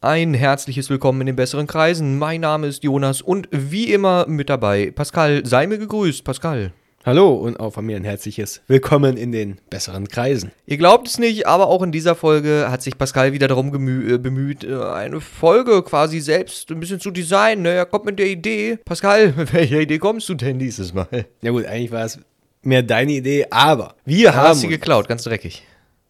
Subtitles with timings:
[0.00, 2.20] Ein herzliches Willkommen in den besseren Kreisen.
[2.20, 5.44] Mein Name ist Jonas und wie immer mit dabei Pascal.
[5.44, 6.70] Sei mir gegrüßt, Pascal.
[7.04, 10.52] Hallo und auch von mir ein herzliches Willkommen in den besseren Kreisen.
[10.66, 14.18] Ihr glaubt es nicht, aber auch in dieser Folge hat sich Pascal wieder darum äh,
[14.18, 17.62] bemüht, äh, eine Folge quasi selbst ein bisschen zu designen.
[17.62, 17.70] ne?
[17.70, 18.78] Er kommt mit der Idee.
[18.84, 21.26] Pascal, mit welcher Idee kommst du denn dieses Mal?
[21.42, 22.20] Ja gut, eigentlich war es
[22.62, 25.64] mehr deine Idee, aber wir haben Hast sie geklaut, ganz dreckig.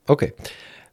[0.07, 0.35] Okay.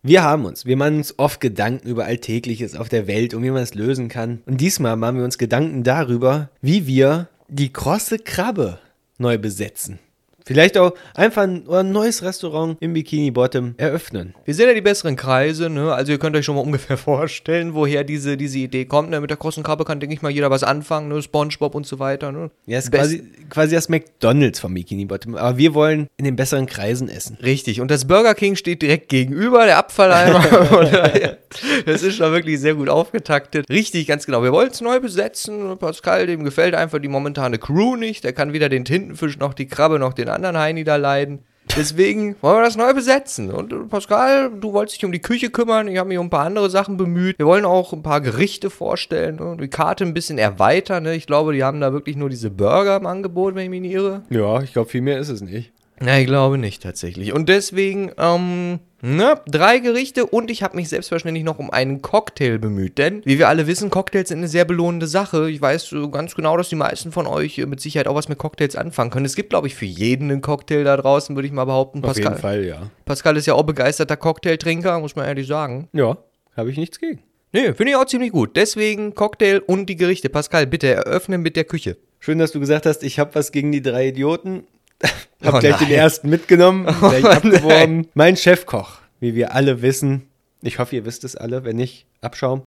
[0.07, 3.49] Wir haben uns, wir machen uns oft Gedanken über Alltägliches auf der Welt und wie
[3.49, 4.43] man es lösen kann.
[4.45, 8.77] Und diesmal machen wir uns Gedanken darüber, wie wir die krosse Krabbe
[9.17, 9.97] neu besetzen.
[10.45, 14.35] Vielleicht auch einfach ein, ein neues Restaurant im Bikini Bottom eröffnen.
[14.45, 15.93] Wir sind ja die besseren Kreise, ne?
[15.93, 19.09] Also ihr könnt euch schon mal ungefähr vorstellen, woher diese, diese Idee kommt.
[19.09, 19.19] Ne?
[19.21, 21.21] Mit der großen Krabbe kann, denke ich mal, jeder was anfangen, ne?
[21.21, 22.51] Spongebob und so weiter, ne?
[22.67, 25.35] Ja, ist Best- quasi, quasi das McDonalds vom Bikini Bottom.
[25.35, 27.37] Aber wir wollen in den besseren Kreisen essen.
[27.41, 30.43] Richtig, und das Burger King steht direkt gegenüber, der Abfalleimer.
[31.85, 33.69] Das ist schon wirklich sehr gut aufgetaktet.
[33.69, 34.43] Richtig, ganz genau.
[34.43, 35.77] Wir wollen es neu besetzen.
[35.77, 38.23] Pascal, dem gefällt einfach die momentane Crew nicht.
[38.25, 41.39] Der kann weder den Tintenfisch noch die Krabbe noch den anderen Heini da leiden.
[41.75, 43.51] Deswegen wollen wir das neu besetzen.
[43.51, 45.87] Und äh, Pascal, du wolltest dich um die Küche kümmern.
[45.87, 47.39] Ich habe mich um ein paar andere Sachen bemüht.
[47.39, 49.37] Wir wollen auch ein paar Gerichte vorstellen.
[49.37, 49.57] Ne?
[49.59, 51.03] Die Karte ein bisschen erweitern.
[51.03, 51.15] Ne?
[51.15, 53.93] Ich glaube, die haben da wirklich nur diese Burger im Angebot, wenn ich mich nicht
[53.93, 54.23] irre.
[54.29, 55.71] Ja, ich glaube, viel mehr ist es nicht.
[56.03, 57.33] Ja, ich glaube nicht tatsächlich.
[57.33, 62.57] Und deswegen, ähm, ne, drei Gerichte und ich habe mich selbstverständlich noch um einen Cocktail
[62.57, 62.97] bemüht.
[62.97, 65.49] Denn, wie wir alle wissen, Cocktails sind eine sehr belohnende Sache.
[65.49, 68.27] Ich weiß äh, ganz genau, dass die meisten von euch äh, mit Sicherheit auch was
[68.27, 69.25] mit Cocktails anfangen können.
[69.25, 72.03] Es gibt, glaube ich, für jeden einen Cocktail da draußen, würde ich mal behaupten.
[72.03, 72.89] Auf jeden Pascal, Fall, ja.
[73.05, 75.87] Pascal ist ja auch begeisterter Cocktailtrinker, muss man ehrlich sagen.
[75.93, 76.17] Ja,
[76.57, 77.21] habe ich nichts gegen.
[77.53, 78.57] Nee, finde ich auch ziemlich gut.
[78.57, 80.27] Deswegen Cocktail und die Gerichte.
[80.27, 81.95] Pascal, bitte eröffnen mit der Küche.
[82.19, 84.65] Schön, dass du gesagt hast, ich habe was gegen die drei Idioten.
[85.43, 85.89] Hab Oh gleich nein.
[85.89, 88.07] den ersten mitgenommen, gleich Oh abgeworben.
[88.13, 90.27] Mein Chefkoch, wie wir alle wissen.
[90.61, 92.63] Ich hoffe, ihr wisst es alle, wenn nicht, Abschaum.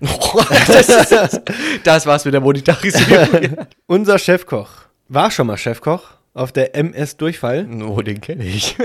[0.00, 1.42] das, ist,
[1.84, 3.56] das war's mit der Monetarisierung.
[3.86, 4.70] Unser Chefkoch
[5.08, 6.02] war schon mal Chefkoch
[6.34, 7.66] auf der MS Durchfall.
[7.82, 8.76] oh, den kenne ich.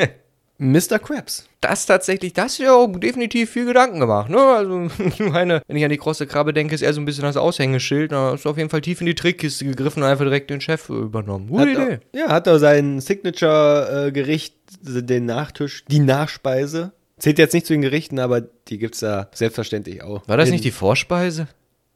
[0.63, 0.97] Mr.
[1.00, 1.47] Krabs.
[1.62, 4.38] Das tatsächlich, das ist ja auch definitiv viel Gedanken gemacht, ne?
[4.40, 7.24] Also, ich meine, wenn ich an die große Krabbe denke, ist eher so ein bisschen
[7.24, 8.12] das Aushängeschild.
[8.12, 10.90] Da ist auf jeden Fall tief in die Trickkiste gegriffen und einfach direkt den Chef
[10.90, 11.47] äh, übernommen.
[11.47, 12.00] Gute Hat Idee.
[12.13, 16.91] auch, ja, hat er sein Signature-Gericht, den Nachtisch, die Nachspeise.
[17.19, 20.28] Zählt jetzt nicht zu den Gerichten, aber die gibt's da selbstverständlich auch.
[20.28, 21.47] War das In- nicht die Vorspeise?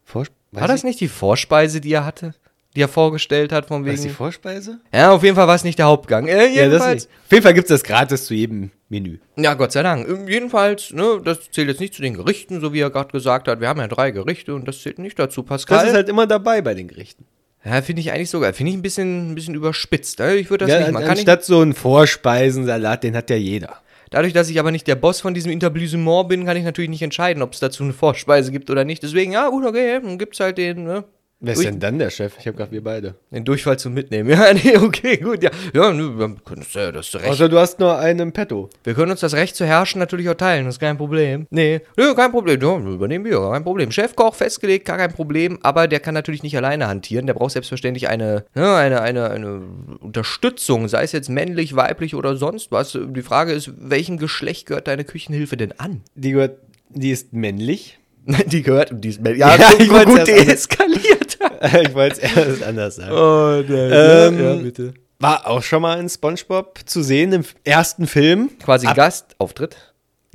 [0.06, 0.38] Vorspeise?
[0.52, 2.34] War das nicht die Vorspeise, die er hatte?
[2.76, 4.16] Die er vorgestellt hat, von War das die wegen.
[4.16, 4.80] Vorspeise?
[4.94, 6.28] Ja, auf jeden Fall war es nicht der Hauptgang.
[6.28, 6.94] Äh, Ja, das jedenfalls.
[7.06, 7.10] nicht.
[7.26, 9.18] Auf jeden Fall gibt's das gratis zu jedem Menü.
[9.36, 10.08] Ja, Gott sei Dank.
[10.08, 13.48] Ähm, Jedenfalls, ne, das zählt jetzt nicht zu den Gerichten, so wie er gerade gesagt
[13.48, 13.62] hat.
[13.62, 15.42] Wir haben ja drei Gerichte und das zählt nicht dazu.
[15.44, 15.80] Pascal.
[15.80, 17.26] Das ist halt immer dabei bei den Gerichten.
[17.66, 18.54] ja, finde ich eigentlich sogar.
[18.54, 20.20] Finde ich ein bisschen, ein bisschen überspitzt.
[20.20, 20.36] ne?
[20.36, 21.06] Ich würde das Ja, nicht machen.
[21.06, 23.78] Kann ich anstatt so ein Vorspeisensalat, den hat ja jeder.
[24.10, 27.02] Dadurch, dass ich aber nicht der Boss von diesem Etablissement bin, kann ich natürlich nicht
[27.02, 29.04] entscheiden, ob es dazu eine Vorspeise gibt oder nicht.
[29.04, 31.04] Deswegen, ja, gut, okay, dann gibt's halt den, ne,
[31.40, 32.34] Wer ist denn dann der Chef?
[32.40, 33.14] Ich habe gedacht, wir beide.
[33.32, 34.28] den Durchfall zum Mitnehmen.
[34.38, 35.50] Ja, nee, okay, gut, ja.
[35.74, 37.28] Ja, uns ja das Recht.
[37.28, 38.70] Außer du hast nur einen Petto.
[38.84, 41.48] wir können uns das Recht zu herrschen natürlich auch teilen, das ist kein Problem.
[41.50, 42.62] Nee, nö, kein Problem.
[42.62, 43.92] Ja, übernehmen wir, kein Problem.
[43.92, 47.28] Chefkoch festgelegt, gar kein Problem, aber der kann natürlich nicht alleine hantieren.
[47.28, 49.62] Der braucht selbstverständlich eine, ne, eine, eine, eine
[50.00, 52.98] Unterstützung, sei es jetzt männlich, weiblich oder sonst was.
[53.00, 56.02] Die Frage ist, welchem Geschlecht gehört deine Küchenhilfe denn an?
[56.16, 56.58] Die, gehört,
[56.90, 58.00] die ist männlich.
[58.48, 61.38] Die gehört und die ist Ja, Ja, gut, ich gut anders- deeskaliert.
[61.88, 63.12] ich wollte es erst anders sagen.
[63.12, 63.92] Oh, nein.
[63.94, 64.94] Ähm, ja, bitte.
[65.20, 68.52] War auch schon mal in Spongebob zu sehen im ersten Film.
[68.60, 69.76] Quasi Ab- Gastauftritt.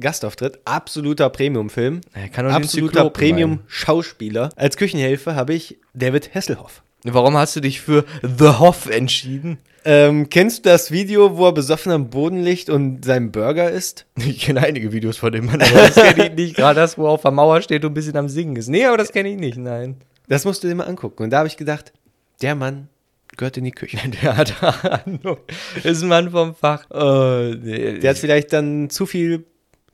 [0.00, 0.58] Gastauftritt.
[0.64, 2.00] Absoluter Premium-Film.
[2.14, 4.50] Er Absoluter Premium-Schauspieler.
[4.56, 6.82] Als Küchenhilfe habe ich David Hasselhoff.
[7.04, 9.58] Warum hast du dich für The Hoff entschieden?
[9.84, 14.06] Ähm, kennst du das Video, wo er besoffen am Boden liegt und seinen Burger isst?
[14.16, 16.56] Ich kenne einige Videos von dem Mann, aber das kenne ich nicht.
[16.56, 18.68] Gerade das, wo er auf der Mauer steht und ein bisschen am Singen ist.
[18.68, 19.96] Nee, aber das kenne ich nicht, nein.
[20.28, 21.24] Das musst du dir mal angucken.
[21.24, 21.92] Und da habe ich gedacht,
[22.40, 22.88] der Mann
[23.36, 23.98] gehört in die Küche.
[24.22, 25.38] Der hat Ahnung.
[25.82, 26.84] Ist ein Mann vom Fach.
[26.90, 27.98] Oh, nee.
[27.98, 29.44] Der hat vielleicht dann zu viel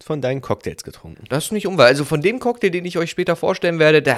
[0.04, 1.24] von deinen Cocktails getrunken.
[1.28, 1.86] das ist nicht unwahr.
[1.86, 4.14] Also von dem Cocktail, den ich euch später vorstellen werde, da,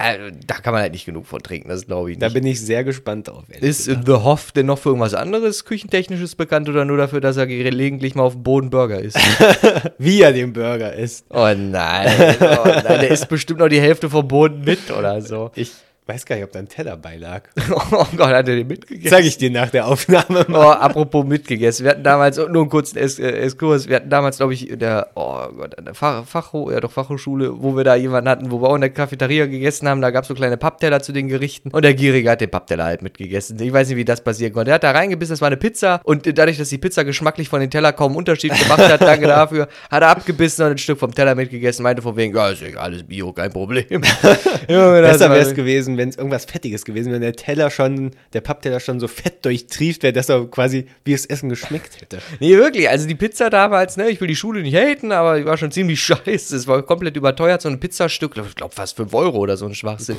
[0.47, 1.69] da kann man halt nicht genug von trinken.
[1.69, 2.35] Das glaube ich Da nicht.
[2.35, 3.45] bin ich sehr gespannt drauf.
[3.49, 4.07] Ist gesagt.
[4.07, 8.15] The Hoff denn noch für irgendwas anderes Küchentechnisches bekannt oder nur dafür, dass er gelegentlich
[8.15, 9.19] mal auf dem Boden Burger isst?
[9.99, 11.25] Wie er den Burger isst.
[11.31, 15.51] Oh nein, oh nein, der isst bestimmt noch die Hälfte vom Boden mit oder so.
[15.55, 15.73] Ich
[16.11, 17.43] weiß gar nicht, ob da ein Teller beilag.
[17.93, 19.11] Oh Gott, hat er den mitgegessen?
[19.11, 20.73] Zeige ich dir nach der Aufnahme Oh, mal.
[20.75, 21.85] apropos mitgegessen.
[21.85, 25.09] Wir hatten damals, nur einen kurzen äh, Exkurs, wir hatten damals, glaube ich, in der,
[25.15, 28.61] oh Gott, an der Fach, Fachho, ja doch, Fachhochschule, wo wir da jemanden hatten, wo
[28.61, 31.29] wir auch in der Cafeteria gegessen haben, da gab es so kleine Pappteller zu den
[31.29, 33.61] Gerichten und der Gierige hat den Pappteller halt mitgegessen.
[33.61, 34.71] Ich weiß nicht, wie das passieren konnte.
[34.73, 37.61] Er hat da reingebissen, das war eine Pizza und dadurch, dass die Pizza geschmacklich von
[37.61, 41.15] den Teller kaum Unterschied gemacht hat, danke dafür, hat er abgebissen und ein Stück vom
[41.15, 43.87] Teller mitgegessen, meinte von wegen, ja, ist egal, alles Bio, kein Problem.
[44.67, 48.41] Besser wäre es gewesen, wenn es irgendwas Fettiges gewesen wäre, wenn der Teller schon, der
[48.41, 52.19] Pappteller schon so fett durchtrieft wäre, dass er quasi wie das Essen geschmeckt hätte.
[52.41, 52.89] Nee, wirklich.
[52.89, 55.71] Also die Pizza damals, ne, ich will die Schule nicht haten, aber die war schon
[55.71, 56.57] ziemlich scheiße.
[56.57, 59.75] Es war komplett überteuert, so ein Pizzastück, ich glaube fast 5 Euro oder so ein
[59.75, 60.17] Schwachsinn.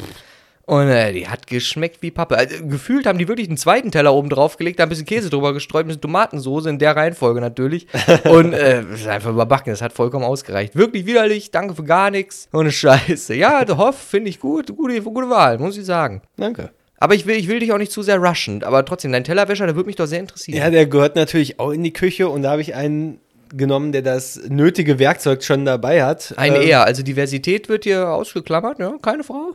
[0.66, 2.38] Und äh, die hat geschmeckt wie Pappe.
[2.38, 5.30] Also, gefühlt haben die wirklich einen zweiten Teller oben drauf gelegt, da ein bisschen Käse
[5.30, 7.88] drüber gestreut, ein bisschen Tomatensoße, in der Reihenfolge natürlich.
[8.30, 10.76] Und äh, ist einfach überbacken, das hat vollkommen ausgereicht.
[10.76, 12.48] Wirklich widerlich, danke für gar nichts.
[12.54, 13.34] Ohne Scheiße.
[13.36, 16.22] Ja, der Hoff finde ich gut, gute, gute Wahl, muss ich sagen.
[16.38, 16.70] Danke.
[16.98, 19.66] Aber ich will, ich will dich auch nicht zu sehr rushen, aber trotzdem, dein Tellerwäscher,
[19.66, 20.60] der würde mich doch sehr interessieren.
[20.60, 23.20] Ja, der gehört natürlich auch in die Küche und da habe ich einen
[23.58, 26.34] genommen, der das nötige Werkzeug schon dabei hat.
[26.38, 29.54] Ein Ähm, Er, also Diversität wird hier ausgeklammert, ja, keine Frau.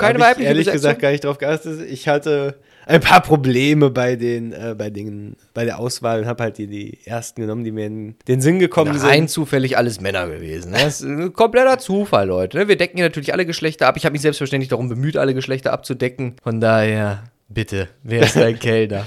[0.00, 0.78] Keine hab ich weibliche ehrlich Besetzung.
[0.80, 1.80] gesagt gar nicht drauf geachtet.
[1.90, 2.56] Ich hatte
[2.86, 6.66] ein paar Probleme bei den, äh, bei den, bei der Auswahl und habe halt die,
[6.66, 9.30] die ersten genommen, die mir in den Sinn gekommen Rein sind.
[9.30, 10.72] zufällig alles Männer gewesen.
[10.72, 10.78] ne?
[10.82, 12.56] Das ist ein kompletter Zufall, Leute.
[12.58, 12.66] ne?
[12.68, 13.96] Wir decken hier natürlich alle Geschlechter ab.
[13.96, 16.34] Ich habe mich selbstverständlich darum bemüht, alle Geschlechter abzudecken.
[16.42, 19.06] Von daher, bitte, wer ist dein Kellner?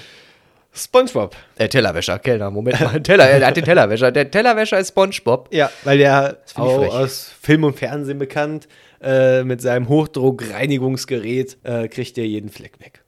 [0.74, 1.36] SpongeBob.
[1.60, 3.00] Der Tellerwäscher, Kellner, Moment mal.
[3.04, 4.12] Teller, er hat den Tellerwäscher.
[4.12, 5.50] Der Tellerwäscher ist Spongebob.
[5.54, 8.68] Ja, weil der auch aus Film und Fernsehen bekannt,
[9.02, 13.02] äh, mit seinem Hochdruckreinigungsgerät äh, kriegt er jeden Fleck weg.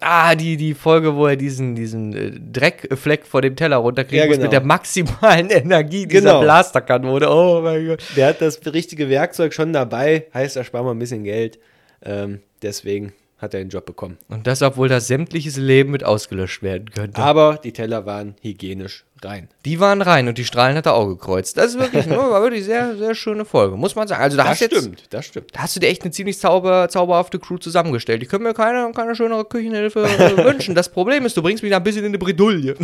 [0.00, 4.26] Ah, die, die Folge, wo er diesen, diesen äh, Dreckfleck vor dem Teller runterkriegen Ja,
[4.26, 4.44] muss genau.
[4.44, 6.40] mit der maximalen Energie dieser Genau.
[6.42, 7.30] Blasterkanone.
[7.30, 8.02] Oh mein Gott.
[8.14, 11.58] Der hat das richtige Werkzeug schon dabei, heißt, er spart mal ein bisschen Geld.
[12.04, 14.16] Ähm, deswegen hat er den Job bekommen.
[14.28, 17.20] Und das, obwohl das sämtliches Leben mit ausgelöscht werden könnte.
[17.20, 19.48] Aber die Teller waren hygienisch rein.
[19.64, 21.56] Die waren rein und die Strahlen hat er auch gekreuzt.
[21.56, 24.22] Das ist wirklich, war wirklich sehr, sehr schöne Folge, muss man sagen.
[24.22, 25.54] Also da Das hast, jetzt, stimmt, das stimmt.
[25.54, 28.22] da hast du dir echt eine ziemlich zauber, zauberhafte Crew zusammengestellt.
[28.22, 30.74] Ich könnte mir keine, keine schönere Küchenhilfe äh, wünschen.
[30.74, 32.74] Das Problem ist, du bringst mich da ein bisschen in eine Bredouille.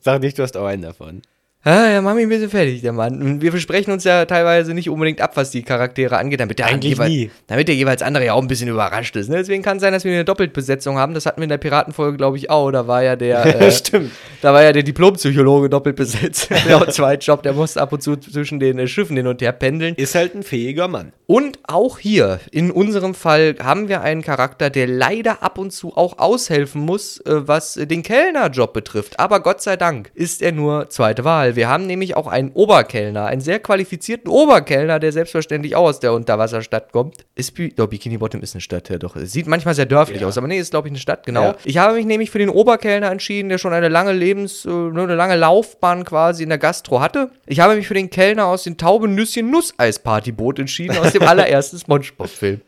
[0.00, 1.22] Sag nicht, du hast auch einen davon.
[1.64, 3.22] Ah, ja, mach mich ein bisschen fertig, der Mann.
[3.22, 6.66] Und wir versprechen uns ja teilweise nicht unbedingt ab, was die Charaktere angeht, damit der,
[6.66, 7.30] Eigentlich jeweils, nie.
[7.46, 9.28] damit der jeweils andere ja auch ein bisschen überrascht ist.
[9.28, 9.36] Ne?
[9.36, 11.14] Deswegen kann es sein, dass wir eine Doppeltbesetzung haben.
[11.14, 12.72] Das hatten wir in der Piratenfolge, glaube ich, auch.
[12.72, 14.10] Da war ja der, äh, Stimmt.
[14.40, 16.50] da war ja der Diplompsychologe doppelt besetzt.
[16.66, 19.40] der hat zwei Job, der musste ab und zu zwischen den äh, Schiffen hin und
[19.40, 19.94] her pendeln.
[19.94, 21.12] Ist halt ein fähiger Mann.
[21.28, 25.96] Und auch hier, in unserem Fall, haben wir einen Charakter, der leider ab und zu
[25.96, 29.20] auch aushelfen muss, äh, was den Kellnerjob betrifft.
[29.20, 31.51] Aber Gott sei Dank ist er nur zweite Wahl.
[31.56, 36.12] Wir haben nämlich auch einen Oberkellner, einen sehr qualifizierten Oberkellner, der selbstverständlich auch aus der
[36.12, 37.24] Unterwasserstadt kommt.
[37.34, 39.16] Ist Bi doch, Bikini Bottom ist eine Stadt, ja doch.
[39.16, 40.26] Sieht manchmal sehr dörflich Ja.
[40.28, 41.42] aus, aber nee, ist glaube ich eine Stadt, genau.
[41.42, 41.56] Ja.
[41.64, 45.14] Ich habe mich nämlich für den Oberkellner entschieden, der schon eine lange Lebens-, äh, eine
[45.14, 47.30] lange Laufbahn quasi in der Gastro hatte.
[47.46, 52.60] Ich habe mich für den Kellner aus dem Taubenüsschen Nusseispart-Boot entschieden, aus dem allerersten Spongebob-Film.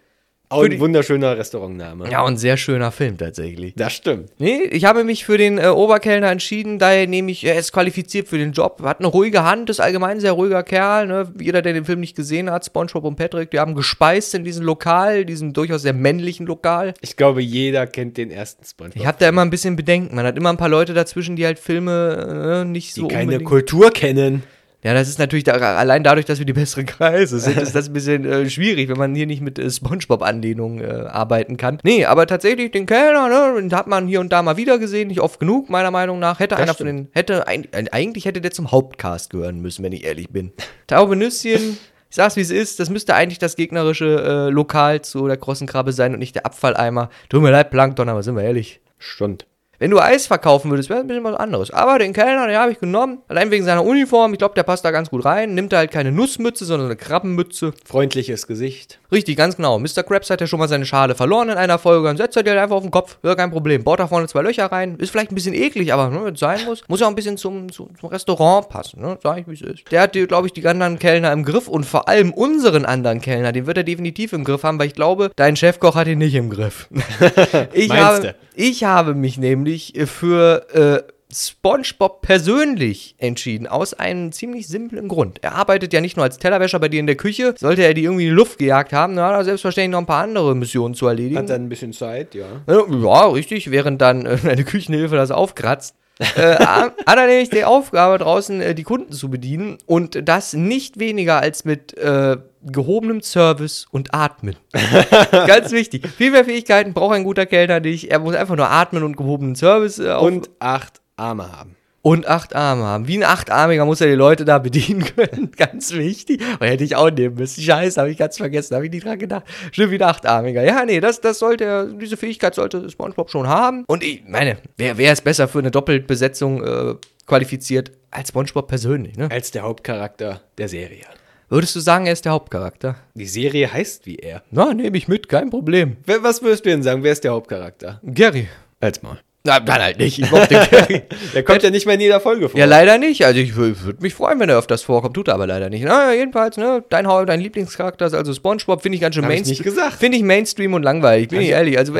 [0.55, 2.11] Auch ein die- wunderschöner Restaurantname.
[2.11, 3.75] Ja, und sehr schöner Film tatsächlich.
[3.77, 4.31] Das stimmt.
[4.39, 8.29] Nee, ich habe mich für den äh, Oberkellner entschieden, daher nehme ich, er ist qualifiziert
[8.29, 11.07] für den Job, hat eine ruhige Hand, ist allgemein ein sehr ruhiger Kerl.
[11.07, 11.33] Ne?
[11.41, 14.65] Jeder, der den Film nicht gesehen hat, SpongeBob und Patrick, die haben gespeist in diesem
[14.65, 16.95] Lokal, diesem durchaus sehr männlichen Lokal.
[17.01, 18.97] Ich glaube, jeder kennt den ersten SpongeBob.
[19.01, 20.15] Ich habe da immer ein bisschen Bedenken.
[20.15, 23.23] Man hat immer ein paar Leute dazwischen, die halt Filme äh, nicht die so keine
[23.25, 24.43] unbedingt Kultur kennen.
[24.85, 27.89] Ja, das ist natürlich da, allein dadurch, dass wir die besseren Kreise sind, ist das
[27.89, 31.79] ein bisschen äh, schwierig, wenn man hier nicht mit äh, Spongebob-Anlehnungen äh, arbeiten kann.
[31.83, 35.09] Nee, aber tatsächlich den Kellner, ne, den hat man hier und da mal wieder gesehen,
[35.09, 36.39] nicht oft genug, meiner Meinung nach.
[36.39, 40.05] Hätte einer von den, hätte, ein, eigentlich hätte der zum Hauptcast gehören müssen, wenn ich
[40.05, 40.53] ehrlich bin.
[40.87, 41.79] Taube Nüsschen,
[42.11, 45.67] ich sag's wie es ist, das müsste eigentlich das gegnerische äh, Lokal zu der großen
[45.67, 47.09] Krabbe sein und nicht der Abfalleimer.
[47.31, 48.83] Tut mir leid, Plankton, aber sind wir ehrlich.
[48.99, 49.47] Stund.
[49.79, 51.71] Wenn du Eis verkaufen würdest, wäre ein bisschen was anderes.
[51.71, 53.19] Aber den Kellner, den habe ich genommen.
[53.29, 54.33] Allein wegen seiner Uniform.
[54.33, 55.55] Ich glaube, der passt da ganz gut rein.
[55.55, 57.73] Nimmt er halt keine Nussmütze, sondern eine Krabbenmütze.
[57.85, 58.99] Freundliches Gesicht.
[59.11, 59.79] Richtig, ganz genau.
[59.79, 60.03] Mr.
[60.03, 62.07] Krabs hat ja schon mal seine Schale verloren in einer Folge.
[62.07, 63.19] Dann setzt er dir halt einfach auf den Kopf.
[63.23, 63.85] Ja, kein Problem.
[63.85, 64.97] Baut da vorne zwei Löcher rein.
[64.99, 66.83] Ist vielleicht ein bisschen eklig, aber ne, wenn es sein muss.
[66.89, 69.01] Muss ja auch ein bisschen zum, zum, zum Restaurant passen.
[69.01, 69.19] Ne?
[69.23, 69.91] Sag ich, wie es ist.
[69.91, 71.69] Der hat, glaube ich, die anderen Kellner im Griff.
[71.69, 73.53] Und vor allem unseren anderen Kellner.
[73.53, 76.35] Den wird er definitiv im Griff haben, weil ich glaube, dein Chefkoch hat ihn nicht
[76.35, 76.89] im Griff.
[77.73, 78.35] ich, Meinst habe, du?
[78.55, 80.67] Ich habe mich nämlich für
[81.07, 85.43] äh, SpongeBob persönlich entschieden, aus einem ziemlich simplen Grund.
[85.43, 88.05] Er arbeitet ja nicht nur als Tellerwäscher bei dir in der Küche, sollte er die
[88.05, 90.95] irgendwie in die Luft gejagt haben, dann hat er selbstverständlich noch ein paar andere Missionen
[90.95, 91.39] zu erledigen.
[91.39, 92.47] Hat dann ein bisschen Zeit, ja.
[92.69, 95.97] Ja, ja, richtig, während dann äh, eine Küchenhilfe das aufkratzt.
[96.19, 100.99] Äh, hat er nämlich die Aufgabe draußen äh, die Kunden zu bedienen und das nicht
[100.99, 104.57] weniger als mit äh, gehobenem Service und Atmen.
[105.31, 106.07] Ganz wichtig.
[106.09, 108.11] Viel mehr Fähigkeiten braucht ein guter Kellner nicht.
[108.11, 111.77] Er muss einfach nur atmen und gehobenen Service äh, Und acht Arme haben.
[112.05, 113.09] Und acht Arme haben.
[113.09, 115.51] Wie ein Achtarmiger muss er die Leute da bedienen können.
[115.57, 116.43] ganz wichtig.
[116.61, 117.63] Und hätte ich auch nehmen müssen.
[117.63, 118.75] Scheiße, habe ich ganz vergessen.
[118.75, 119.45] Habe ich nicht dran gedacht.
[119.73, 120.63] Stimmt, wie ein Achtarmiger.
[120.63, 123.85] Ja, nee, das, das sollte er, diese Fähigkeit sollte SpongeBob schon haben.
[123.87, 126.95] Und ich meine, wer, wer ist besser für eine Doppelbesetzung äh,
[127.27, 129.31] qualifiziert als SpongeBob persönlich, ne?
[129.31, 131.07] Als der Hauptcharakter der Serie.
[131.49, 132.97] Würdest du sagen, er ist der Hauptcharakter?
[133.15, 134.43] Die Serie heißt wie er.
[134.51, 135.97] Na, nehme ich mit, kein Problem.
[136.05, 137.03] Was würdest du denn sagen?
[137.03, 138.03] Wer ist der Hauptcharakter?
[138.05, 138.49] Gary.
[138.81, 139.21] Als mal.
[139.47, 140.19] Na, dann halt nicht.
[140.19, 141.03] Ich mochte Gary.
[141.35, 142.59] Der kommt ja nicht mehr in jeder Folge vor.
[142.59, 143.27] Ja, leider nicht.
[143.27, 145.85] Also ich würde mich freuen, wenn er öfters vorkommt, tut er aber leider nicht.
[145.85, 149.75] Na, jedenfalls, ne, dein, dein Lieblingscharakter ist also Spongebob, finde ich ganz schön Mainstream.
[149.99, 151.77] Finde ich Mainstream und langweilig, bin ich ehrlich.
[151.77, 151.93] Also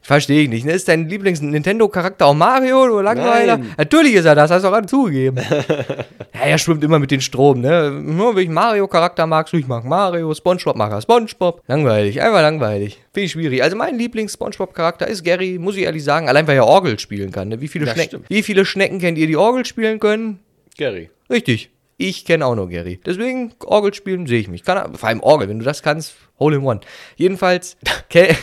[0.00, 0.64] verstehe ich nicht.
[0.64, 0.72] Ne?
[0.72, 3.58] Ist dein Lieblings-Nintendo-Charakter auch Mario oder Langweiler?
[3.58, 3.74] Nein.
[3.76, 5.36] Natürlich ist er das, hast du auch gerade zugegeben.
[6.34, 7.90] ja, er schwimmt immer mit den Strom, ne?
[7.90, 11.60] Nur wenn ich Mario-Charakter magst du, ich mag Mario, Spongebob mag er Spongebob.
[11.66, 12.98] Langweilig, einfach langweilig.
[13.12, 13.62] Finde ich schwierig.
[13.62, 17.48] Also mein Lieblings-Spongebob-Charakter ist Gary, muss ich ehrlich sagen, allein weil er Orgel spielen kann.
[17.48, 17.60] Ne?
[17.60, 20.38] Wie, viele Schnecken, wie viele Schnecken kennt ihr, die Orgel spielen können?
[20.76, 21.10] Gary.
[21.28, 21.70] Richtig.
[21.96, 23.00] Ich kenne auch nur Gary.
[23.04, 24.62] Deswegen, Orgel spielen sehe ich mich.
[24.62, 26.78] Kann, vor allem Orgel, wenn du das kannst, hole in one.
[27.16, 27.76] Jedenfalls,
[28.08, 28.36] Kel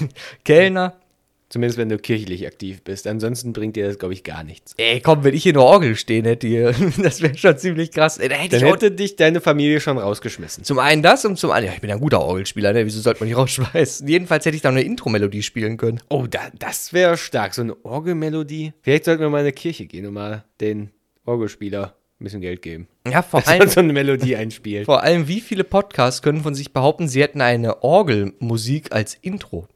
[0.43, 0.99] Kellner.
[1.47, 3.05] Zumindest wenn du kirchlich aktiv bist.
[3.05, 4.73] Ansonsten bringt dir das, glaube ich, gar nichts.
[4.77, 6.73] Ey, komm, wenn ich hier nur Orgel stehen hätte, hier,
[7.03, 8.17] das wäre schon ziemlich krass.
[8.17, 10.63] Ey, da hätte Dann hätte dich deine Familie schon rausgeschmissen.
[10.63, 12.85] zum einen das und zum anderen, ja, ich bin ja ein guter Orgelspieler, ne?
[12.85, 14.07] Wieso sollte man nicht rausschmeißen?
[14.07, 16.01] Jedenfalls hätte ich da eine Intro-Melodie spielen können.
[16.09, 17.53] Oh, da, das wäre stark.
[17.53, 18.73] So eine Orgelmelodie.
[18.81, 20.89] Vielleicht sollten wir mal in eine Kirche gehen und mal den
[21.25, 22.87] Orgelspieler ein bisschen Geld geben.
[23.07, 24.85] Ja, vor Dass man allem, so eine Melodie einspielt.
[24.85, 29.67] vor allem, wie viele Podcasts können von sich behaupten, sie hätten eine Orgelmusik als Intro?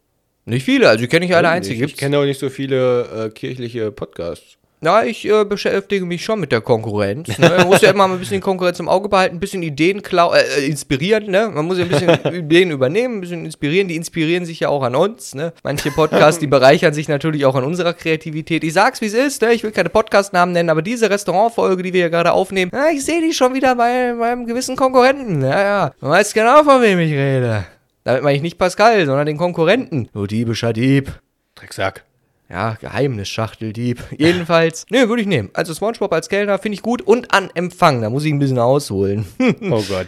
[0.50, 1.86] Nicht viele, also ich kenne nicht eine einzige.
[1.86, 4.58] Ich kenne auch nicht so viele äh, kirchliche Podcasts.
[4.82, 7.38] Ja, ich äh, beschäftige mich schon mit der Konkurrenz.
[7.38, 7.50] Ne?
[7.58, 10.02] Man muss ja immer mal ein bisschen die Konkurrenz im Auge behalten, ein bisschen Ideen
[10.02, 11.52] klau äh, äh, inspirieren, ne?
[11.54, 13.90] Man muss ja ein bisschen Ideen übernehmen, ein bisschen inspirieren.
[13.90, 15.52] Die inspirieren sich ja auch an uns, ne?
[15.64, 18.64] Manche Podcasts, die bereichern sich natürlich auch an unserer Kreativität.
[18.64, 19.52] Ich sag's, wie es ist, ne?
[19.52, 23.04] Ich will keine Podcast-Namen nennen, aber diese Restaurantfolge, die wir hier gerade aufnehmen, na, ich
[23.04, 25.42] sehe die schon wieder bei meinem gewissen Konkurrenten.
[25.42, 25.94] Ja, ja.
[26.00, 27.66] Man weiß genau, von wem ich rede.
[28.04, 30.10] Damit meine ich nicht Pascal, sondern den Konkurrenten.
[30.14, 31.20] Du diebischer Dieb.
[31.56, 32.06] Drecksack.
[32.50, 34.02] Ja, Geheimnisschachteldieb.
[34.18, 35.50] Jedenfalls, nö, würde ich nehmen.
[35.54, 38.60] Also SpongeBob als Kellner finde ich gut und an Empfang, da muss ich ein bisschen
[38.60, 39.26] ausholen.
[39.62, 40.08] Oh Gott.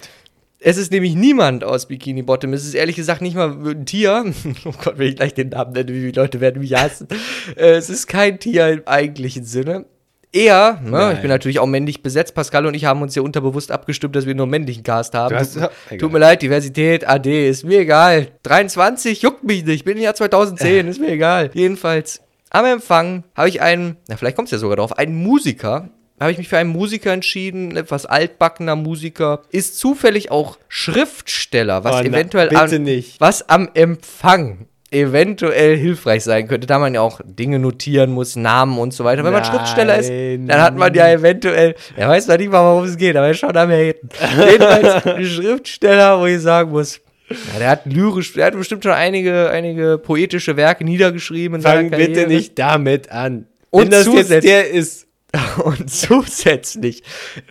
[0.60, 2.54] es ist nämlich niemand aus Bikini Bottom.
[2.54, 4.34] Es ist ehrlich gesagt nicht mal ein Tier.
[4.66, 7.08] oh Gott, wenn ich gleich den Namen nenne, wie viele Leute werden mich hassen.
[7.56, 9.86] Äh, es ist kein Tier im eigentlichen Sinne.
[10.34, 12.34] Eher, ne, ich bin natürlich auch männlich besetzt.
[12.36, 15.36] Pascal und ich haben uns ja unterbewusst abgestimmt, dass wir nur einen männlichen Cast haben.
[15.36, 15.98] Hast- tut, egal.
[15.98, 18.30] tut mir leid, Diversität, AD, ist mir egal.
[18.44, 19.84] 23, juckt mich nicht.
[19.84, 21.50] Bin im Jahr 2010, ist mir egal.
[21.54, 25.90] Jedenfalls, am Empfang habe ich einen, na, vielleicht kommt es ja sogar drauf, einen Musiker.
[26.20, 31.84] Habe ich mich für einen Musiker entschieden, ein etwas altbackener Musiker, ist zufällig auch Schriftsteller,
[31.84, 36.94] was Oh, na, eventuell bitte am, was am Empfang eventuell hilfreich sein könnte, da man
[36.94, 39.24] ja auch Dinge notieren muss, Namen und so weiter.
[39.24, 39.44] Wenn man.
[39.46, 43.16] Schriftsteller ist, dann hat man ja eventuell, er weiß zwar nicht mal, worum es geht,
[43.16, 44.10] aber er schon am Haten.
[44.52, 48.92] Jedenfalls ein Schriftsteller, wo ich sagen muss, ja, der hat lyrisch, der hat bestimmt schon
[48.92, 53.48] einige, einige poetische Werke niedergeschrieben in Fang bitte nicht damit an.
[53.70, 55.08] Und Wenn das zusätzlich- der ist.
[55.64, 57.04] Und zusätzlich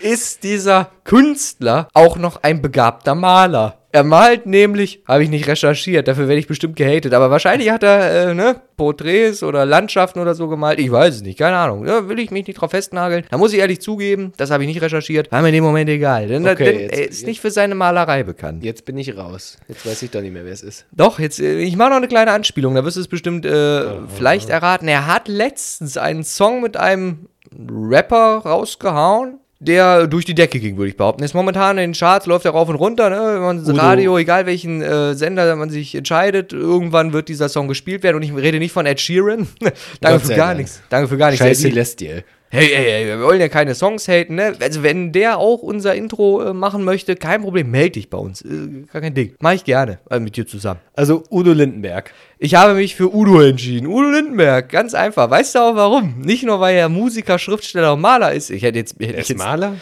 [0.02, 3.79] ist dieser Künstler auch noch ein begabter Maler.
[3.92, 7.82] Er malt nämlich, habe ich nicht recherchiert, dafür werde ich bestimmt gehatet, aber wahrscheinlich hat
[7.82, 10.78] er, äh, ne, Porträts oder Landschaften oder so gemalt.
[10.78, 11.84] Ich weiß es nicht, keine Ahnung.
[11.84, 13.24] Da will ich mich nicht drauf festnageln.
[13.30, 15.32] Da muss ich ehrlich zugeben, das habe ich nicht recherchiert.
[15.32, 16.28] War mir in dem Moment egal.
[16.28, 18.62] Denn, Okay, denn jetzt- er ist nicht für seine Malerei bekannt.
[18.62, 19.58] Jetzt bin ich raus.
[19.66, 20.86] Jetzt weiß ich doch nicht mehr, wer es ist.
[20.92, 23.82] Doch, jetzt, äh, ich mache noch eine kleine Anspielung, da wirst du es bestimmt äh,
[24.16, 24.86] vielleicht erraten.
[24.86, 30.88] Er hat letztens einen Song mit einem Rapper rausgehauen, der durch die Decke ging, würde
[30.88, 31.22] ich behaupten.
[31.22, 33.34] Ist momentan in den Charts, läuft er rauf und runter, ne?
[33.34, 33.76] Wenn man Udo.
[33.76, 38.22] Radio, egal welchen äh, Sender man sich entscheidet, irgendwann wird dieser Song gespielt werden und
[38.22, 39.46] ich rede nicht von Ed Sheeran.
[40.00, 40.82] Danke Gott für gar nichts.
[40.88, 41.44] Danke für gar nichts.
[41.44, 42.24] Scheiß Celestial.
[42.52, 44.56] Hey, hey, hey, wir wollen ja keine Songs haten, ne?
[44.60, 48.42] Also, wenn der auch unser Intro äh, machen möchte, kein Problem, melde dich bei uns.
[48.42, 49.36] Äh, gar kein Ding.
[49.38, 50.80] Mach ich gerne äh, mit dir zusammen.
[50.94, 52.12] Also Udo Lindenberg.
[52.40, 53.86] Ich habe mich für Udo entschieden.
[53.86, 55.30] Udo Lindenberg, ganz einfach.
[55.30, 56.18] Weißt du auch warum?
[56.22, 58.50] Nicht nur, weil er Musiker, Schriftsteller und Maler ist.
[58.50, 58.96] Ich hätte jetzt.
[58.98, 59.76] Hätte Er ist jetzt Maler?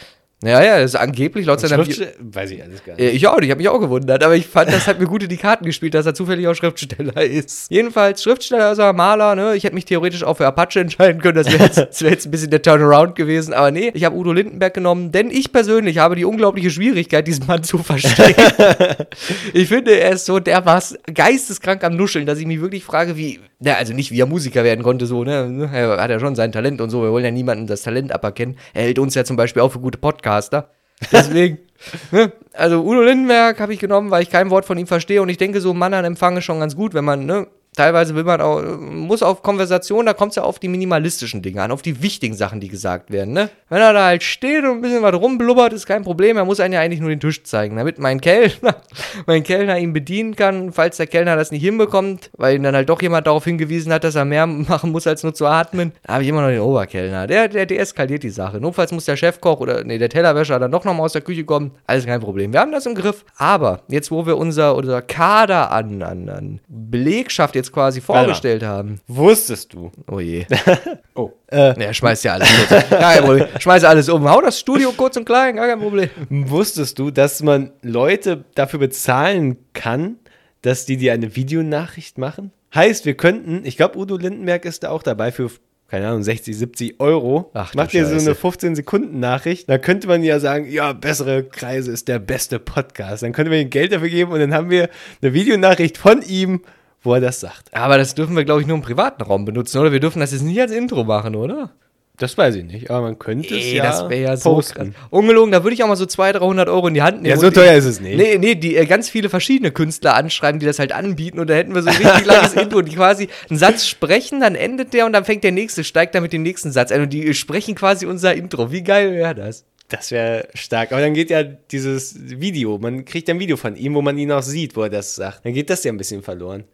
[0.45, 3.13] Ja, ja, das ist angeblich laut seiner Schriftsteller, weiß ich alles gar nicht.
[3.13, 5.29] Ich auch, ich habe mich auch gewundert, aber ich fand, das hat mir gut in
[5.29, 7.69] die Karten gespielt, dass er zufällig auch Schriftsteller ist.
[7.73, 9.57] Jedenfalls, Schriftsteller ist er, Maler, ne?
[9.57, 12.27] Ich hätte mich theoretisch auch für Apache entscheiden können, das wäre jetzt, das wär jetzt
[12.27, 15.99] ein bisschen der Turnaround gewesen, aber nee, ich habe Udo Lindenberg genommen, denn ich persönlich
[15.99, 18.37] habe die unglaubliche Schwierigkeit, diesen Mann zu verstehen.
[19.53, 23.41] ich finde, er ist so dermaßen geisteskrank am Nuscheln, dass ich mich wirklich frage, wie,
[23.59, 25.69] ja, also nicht wie er Musiker werden konnte, so, ne?
[25.73, 28.57] Er hat ja schon sein Talent und so, wir wollen ja niemandem das Talent aberkennen.
[28.73, 30.69] Er hält uns ja zum Beispiel auch für gute Podcaster.
[31.13, 31.59] Deswegen,
[32.11, 32.33] ne?
[32.53, 35.39] also Udo Lindenberg habe ich genommen, weil ich kein Wort von ihm verstehe und ich
[35.39, 37.47] denke, so Mann an Empfang ist schon ganz gut, wenn man, ne,
[37.79, 41.63] teilweise will man auch, muss auf Konversation, da kommt es ja auf die minimalistischen Dinge
[41.63, 43.51] an, auf die wichtigen Sachen, die gesagt werden, ne?
[43.69, 46.59] Wenn er da halt steht und ein bisschen was rumblubbert, ist kein Problem, er muss
[46.59, 48.77] einen ja eigentlich nur den Tisch zeigen, damit mein Kellner,
[49.27, 52.89] mein Kellner ihn bedienen kann, falls der Kellner das nicht hinbekommt, weil ihn dann halt
[52.89, 56.15] doch jemand darauf hingewiesen hat, dass er mehr machen muss, als nur zu atmen, da
[56.15, 58.61] habe ich immer noch den Oberkellner, der, der deeskaliert die Sache.
[58.61, 61.71] Notfalls muss der Chefkoch oder, nee, der Tellerwäscher dann doch nochmal aus der Küche kommen,
[61.87, 65.71] alles kein Problem, wir haben das im Griff, aber jetzt, wo wir unser, unser Kader
[65.71, 69.91] an, an, an Belegschaft jetzt quasi vorgestellt haben, Wusstest du?
[70.11, 70.47] oh je,
[71.15, 71.33] Oh.
[71.51, 72.49] Äh, ja, schmeißt ja alles
[72.91, 76.11] kein Problem, schmeiß alles um, hau das Studio kurz und klein, gar kein Problem.
[76.29, 80.17] wusstest du, dass man Leute dafür bezahlen kann,
[80.63, 82.53] dass die dir eine Videonachricht machen?
[82.75, 85.51] Heißt, wir könnten, ich glaube, Udo Lindenberg ist da auch dabei für,
[85.89, 87.51] keine Ahnung, 60, 70 Euro.
[87.55, 89.69] Ach, Macht dir so eine 15-Sekunden-Nachricht.
[89.71, 93.23] Da könnte man ja sagen, ja, bessere Kreise ist der beste Podcast.
[93.23, 94.91] Dann könnte man ihm Geld dafür geben und dann haben wir
[95.23, 96.61] eine Videonachricht von ihm,
[97.03, 97.75] wo er das sagt.
[97.75, 99.93] Aber das dürfen wir, glaube ich, nur im privaten Raum benutzen, oder?
[99.93, 101.71] Wir dürfen das jetzt nicht als Intro machen, oder?
[102.19, 104.93] Das weiß ich nicht, aber man könnte es Ey, ja das wäre ja so posten.
[104.93, 105.09] krass.
[105.11, 107.31] Ungelogen, da würde ich auch mal so 200, 300 Euro in die Hand nehmen.
[107.31, 108.17] Ja, so teuer ist es nicht.
[108.17, 111.55] Nee, nee, die äh, ganz viele verschiedene Künstler anschreiben, die das halt anbieten und da
[111.55, 115.07] hätten wir so ein richtig langes Intro, die quasi einen Satz sprechen, dann endet der
[115.07, 117.77] und dann fängt der nächste, steigt dann mit dem nächsten Satz ein und die sprechen
[117.77, 118.73] quasi unser Intro.
[118.73, 119.65] Wie geil wäre das?
[119.89, 120.91] Das wäre stark.
[120.91, 124.33] Aber dann geht ja dieses Video, man kriegt ein Video von ihm, wo man ihn
[124.33, 125.47] auch sieht, wo er das sagt.
[125.47, 126.65] Dann geht das ja ein bisschen verloren.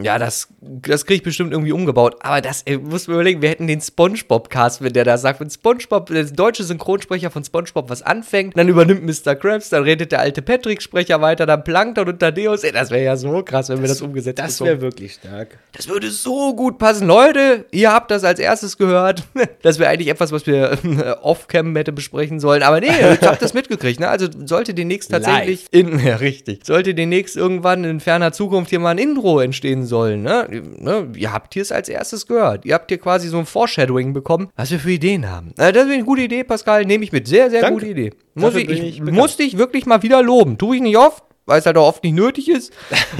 [0.00, 2.16] Ja, das, das kriege ich bestimmt irgendwie umgebaut.
[2.20, 5.50] Aber das, ey, muss mir überlegen, wir hätten den Spongebob-Cast, wenn der da sagt, wenn
[5.50, 9.34] Spongebob, der deutsche Synchronsprecher von Spongebob was anfängt, dann übernimmt Mr.
[9.34, 12.62] Krabs, dann redet der alte Patrick-Sprecher weiter, dann Plankton und Tadeus.
[12.62, 14.70] Ey, das wäre ja so krass, wenn wir das umgesetzt Das bekommen.
[14.70, 15.58] wäre wirklich stark.
[15.72, 17.08] Das würde so gut passen.
[17.08, 19.24] Leute, ihr habt das als erstes gehört.
[19.62, 22.62] Das wäre eigentlich etwas, was wir äh, off-cam hätte besprechen sollen.
[22.62, 24.00] Aber nee, ich hab das mitgekriegt.
[24.00, 24.08] Ne?
[24.08, 28.90] Also sollte demnächst tatsächlich in, ja richtig, sollte demnächst irgendwann in ferner Zukunft hier mal
[28.90, 30.22] ein Intro entstehen sollen.
[30.22, 30.46] Ne?
[30.78, 31.08] Ne?
[31.16, 32.64] Ihr habt hier es als erstes gehört.
[32.64, 35.52] Ihr habt hier quasi so ein Foreshadowing bekommen, was wir für Ideen haben.
[35.56, 36.84] Äh, das ist eine gute Idee, Pascal.
[36.84, 37.28] Nehme ich mit.
[37.28, 37.74] Sehr, sehr Danke.
[37.74, 38.12] gute Idee.
[38.34, 39.16] Muss ich, ich, ich bekannt.
[39.16, 40.58] musste ich wirklich mal wieder loben.
[40.58, 42.72] Tue ich nicht oft, weil es halt auch oft nicht nötig ist.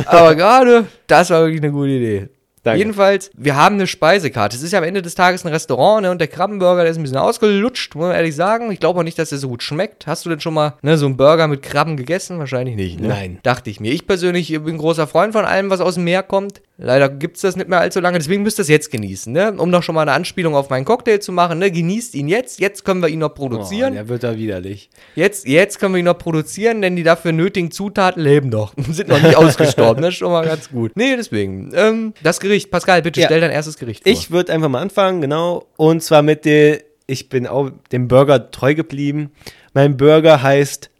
[0.07, 2.29] Aber gerade, das war wirklich eine gute Idee.
[2.63, 2.79] Danke.
[2.79, 4.57] Jedenfalls, wir haben eine Speisekarte.
[4.57, 6.11] Es ist ja am Ende des Tages ein Restaurant, ne?
[6.11, 8.71] Und der Krabbenburger, der ist ein bisschen ausgelutscht, muss man ehrlich sagen.
[8.71, 10.07] Ich glaube auch nicht, dass der so gut schmeckt.
[10.07, 12.39] Hast du denn schon mal ne, so einen Burger mit Krabben gegessen?
[12.39, 13.09] Wahrscheinlich nicht, ne?
[13.09, 13.39] Nein.
[13.43, 13.93] Dachte ich mir.
[13.93, 16.61] Ich persönlich bin großer Freund von allem, was aus dem Meer kommt.
[16.83, 19.53] Leider gibt es das nicht mehr allzu lange, deswegen müsst ihr es jetzt genießen, ne?
[19.53, 21.71] Um noch schon mal eine Anspielung auf meinen Cocktail zu machen, ne?
[21.71, 22.59] Genießt ihn jetzt.
[22.59, 23.93] Jetzt können wir ihn noch produzieren.
[23.93, 24.89] Oh, der wird da widerlich.
[25.15, 28.73] Jetzt, jetzt können wir ihn noch produzieren, denn die dafür nötigen Zutaten leben noch.
[28.91, 30.01] Sind noch nicht ausgestorben.
[30.03, 30.93] Das ist schon mal ganz gut.
[30.95, 31.71] Nee, deswegen.
[31.75, 32.71] Ähm, das Gericht.
[32.71, 33.27] Pascal, bitte Ja.
[33.27, 34.13] stell dein erstes Gericht vor.
[34.13, 35.67] Ich würde einfach mal anfangen, genau.
[35.77, 39.33] Und zwar mit der, ich bin auch dem Burger treu geblieben.
[39.75, 40.91] Mein Burger heißt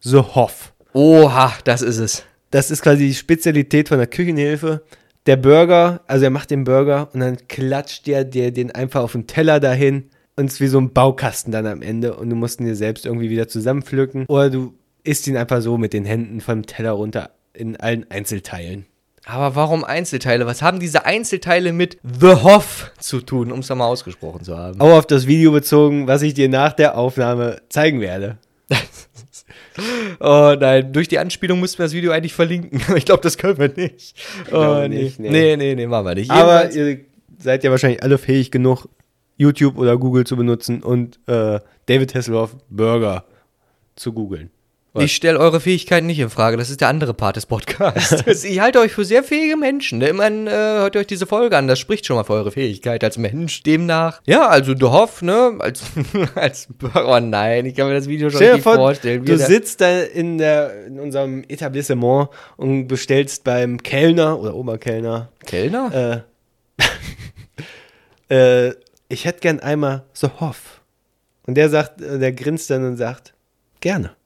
[0.00, 0.72] The Hoff.
[0.94, 2.24] Oha, das ist es.
[2.50, 4.82] Das ist quasi die Spezialität von der Küchenhilfe.
[5.28, 9.12] Der Burger, also er macht den Burger und dann klatscht der dir den einfach auf
[9.12, 12.34] den Teller dahin und es ist wie so ein Baukasten dann am Ende und du
[12.34, 14.72] musst ihn dir selbst irgendwie wieder zusammenpflücken oder du
[15.04, 18.86] isst ihn einfach so mit den Händen vom Teller runter in allen Einzelteilen.
[19.26, 20.46] Aber warum Einzelteile?
[20.46, 24.80] Was haben diese Einzelteile mit The Hoff zu tun, um es mal ausgesprochen zu haben?
[24.80, 28.38] Auch auf das Video bezogen, was ich dir nach der Aufnahme zeigen werde.
[30.20, 32.80] Oh nein, durch die Anspielung müssten wir das Video eigentlich verlinken.
[32.96, 34.16] Ich glaube, das können wir nicht.
[34.52, 35.04] Oh, nee.
[35.04, 35.30] nicht, nee.
[35.30, 36.30] nee, nee, nee, machen wir nicht.
[36.30, 37.00] Aber ihr
[37.38, 38.88] seid ja wahrscheinlich alle fähig genug,
[39.36, 43.24] YouTube oder Google zu benutzen und äh, David Hasselhoff Burger
[43.94, 44.50] zu googeln.
[44.94, 45.04] Was?
[45.04, 46.56] Ich stelle eure Fähigkeiten nicht in Frage.
[46.56, 48.44] Das ist der andere Part des Podcasts.
[48.44, 49.98] ich halte euch für sehr fähige Menschen.
[49.98, 50.08] Ne?
[50.08, 51.68] Immerhin äh, hört ihr euch diese Folge an.
[51.68, 53.62] Das spricht schon mal für eure Fähigkeit als Mensch.
[53.62, 54.22] Demnach.
[54.24, 55.56] Ja, also The Hoff, ne?
[55.58, 55.82] Als,
[56.34, 56.68] als.
[56.94, 59.22] Oh nein, ich kann mir das Video schon Stell nicht vor, vorstellen.
[59.22, 65.28] wie du sitzt da in, der, in unserem Etablissement und bestellst beim Kellner oder Oberkellner,
[65.44, 66.24] Kellner?
[68.30, 68.34] äh,
[68.68, 68.74] äh,
[69.10, 70.80] ich hätte gern einmal The Hoff.
[71.46, 73.34] Und der sagt, äh, der grinst dann und sagt,
[73.80, 74.17] gerne.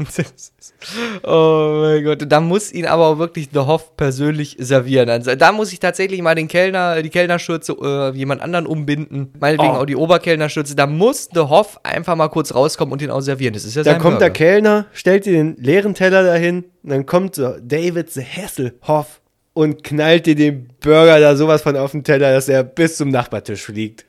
[1.22, 5.08] oh mein Gott, da muss ihn aber auch wirklich The Hoff persönlich servieren.
[5.10, 9.32] Also, da muss ich tatsächlich mal den Kellner, die Kellnerschürze äh, jemand anderen umbinden.
[9.38, 9.80] Meinetwegen Oh.
[9.80, 10.74] auch die Oberkellnerschürze.
[10.74, 13.54] Da muss The Hoff einfach mal kurz rauskommen und den auch servieren.
[13.54, 14.30] Das ist ja Da kommt der Burger.
[14.30, 19.20] Kellner, stellt dir den leeren Teller dahin, und dann kommt so David the Hasselhoff
[19.52, 23.10] und knallt dir den Burger da sowas von auf den Teller, dass er bis zum
[23.10, 24.06] Nachbartisch fliegt.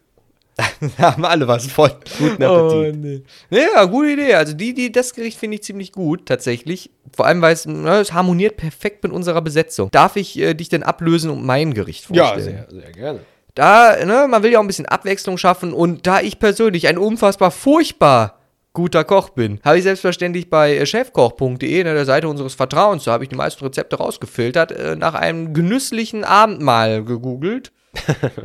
[0.98, 1.92] Da haben alle was von.
[2.18, 2.96] Guten Appetit.
[2.96, 3.24] Oh, nee.
[3.50, 4.34] Ja, gute Idee.
[4.36, 6.92] Also die, die, das Gericht finde ich ziemlich gut, tatsächlich.
[7.16, 9.90] Vor allem, weil es, ne, es harmoniert perfekt mit unserer Besetzung.
[9.92, 12.66] Darf ich äh, dich denn ablösen und mein Gericht vorstellen?
[12.70, 13.20] sehr gerne.
[13.56, 16.98] Da, ne, man will ja auch ein bisschen Abwechslung schaffen und da ich persönlich ein
[16.98, 18.38] unfassbar furchtbar
[18.74, 23.12] guter Koch bin, habe ich selbstverständlich bei äh, chefkoch.de, ne, der Seite unseres Vertrauens, da
[23.12, 27.74] habe ich die meisten Rezepte rausgefiltert, äh, nach einem genüsslichen Abendmahl gegoogelt.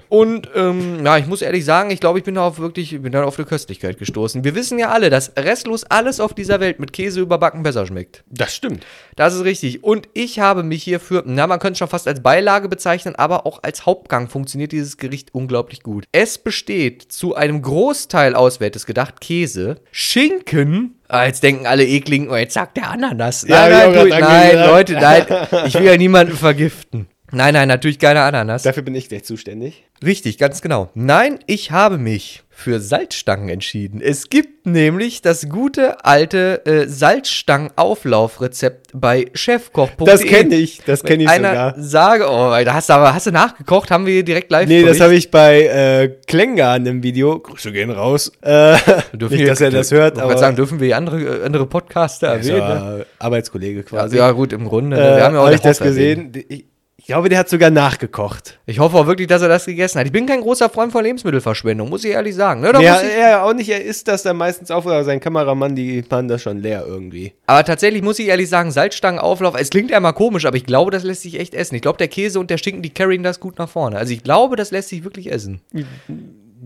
[0.08, 3.02] Und ähm, ja, ich muss ehrlich sagen, ich glaube, ich bin da auf wirklich, ich
[3.02, 4.44] bin da auf eine Köstlichkeit gestoßen.
[4.44, 8.24] Wir wissen ja alle, dass restlos alles auf dieser Welt mit Käse überbacken besser schmeckt.
[8.28, 8.84] Das stimmt.
[9.14, 9.84] Das ist richtig.
[9.84, 13.46] Und ich habe mich hierfür, na, man könnte es schon fast als Beilage bezeichnen, aber
[13.46, 16.04] auch als Hauptgang funktioniert dieses Gericht unglaublich gut.
[16.12, 20.96] Es besteht zu einem Großteil auswärtes gedacht Käse, Schinken.
[21.08, 23.46] Ah, jetzt denken alle ekligen, oh, jetzt sagt der Ananas.
[23.46, 24.56] Ja, Nein, auch nein, du, nein.
[24.56, 25.26] Leute, nein.
[25.66, 27.06] Ich will ja niemanden vergiften.
[27.32, 28.62] Nein, nein, natürlich keine Ananas.
[28.62, 29.82] Dafür bin ich gleich zuständig.
[30.04, 30.90] Richtig, ganz genau.
[30.94, 34.00] Nein, ich habe mich für Salzstangen entschieden.
[34.00, 40.06] Es gibt nämlich das gute alte äh, Salzstangen-Auflaufrezept bei chefkoch.de.
[40.06, 41.74] Das kenne ich, das kenne ich einer sogar.
[41.78, 44.84] Sage, oh, da hast du aber hast du nachgekocht, haben wir hier direkt live Nee,
[44.84, 47.40] das habe ich bei äh, Klengarn im Video.
[47.40, 48.32] Grüße gehen raus.
[48.40, 48.76] Äh,
[49.12, 52.28] Dürfen nicht, dass er das hört, Ich aber sagen, dürfen wir andere, äh, andere Podcaster
[52.28, 52.58] erwähnen?
[52.58, 53.06] ja ne?
[53.18, 54.02] Arbeitskollege quasi.
[54.02, 54.96] Also, ja, gut, im Grunde.
[54.96, 55.02] ne?
[55.02, 56.32] äh, wir haben ja auch hab ich das erwähnt.
[56.32, 56.46] gesehen?
[56.48, 56.64] Ich,
[57.06, 58.58] ich glaube, der hat sogar nachgekocht.
[58.66, 60.06] Ich hoffe auch wirklich, dass er das gegessen hat.
[60.06, 62.62] Ich bin kein großer Freund von Lebensmittelverschwendung, muss ich ehrlich sagen.
[62.62, 62.72] Ne?
[62.82, 63.68] Ja, er auch nicht.
[63.68, 67.32] Er isst das dann meistens auf oder sein Kameramann, die machen das schon leer irgendwie.
[67.46, 70.90] Aber tatsächlich muss ich ehrlich sagen, Salzstangenauflauf, es klingt ja mal komisch, aber ich glaube,
[70.90, 71.76] das lässt sich echt essen.
[71.76, 73.98] Ich glaube, der Käse und der Schinken, die carryen das gut nach vorne.
[73.98, 75.60] Also ich glaube, das lässt sich wirklich essen.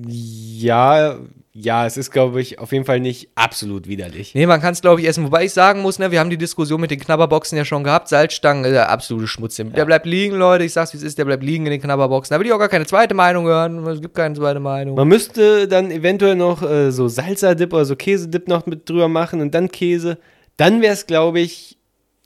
[0.09, 1.19] Ja,
[1.53, 4.37] ja, es ist, glaube ich, auf jeden Fall nicht absolut widerlich.
[4.37, 5.25] Nee, man kann es, glaube ich, essen.
[5.25, 8.09] Wobei ich sagen muss, ne, wir haben die Diskussion mit den Knabberboxen ja schon gehabt.
[8.09, 9.57] Salzstangen, äh, absolute Schmutz.
[9.57, 10.63] Der bleibt liegen, Leute.
[10.63, 12.33] Ich sag's, wie es ist, der bleibt liegen in den Knabberboxen.
[12.33, 13.85] Da will ich auch gar keine zweite Meinung hören.
[13.89, 14.95] Es gibt keine zweite Meinung.
[14.95, 19.41] Man müsste dann eventuell noch äh, so Salsa-Dip oder so Käsedip noch mit drüber machen
[19.41, 20.19] und dann Käse.
[20.57, 21.80] Dann wäre es, glaube ich,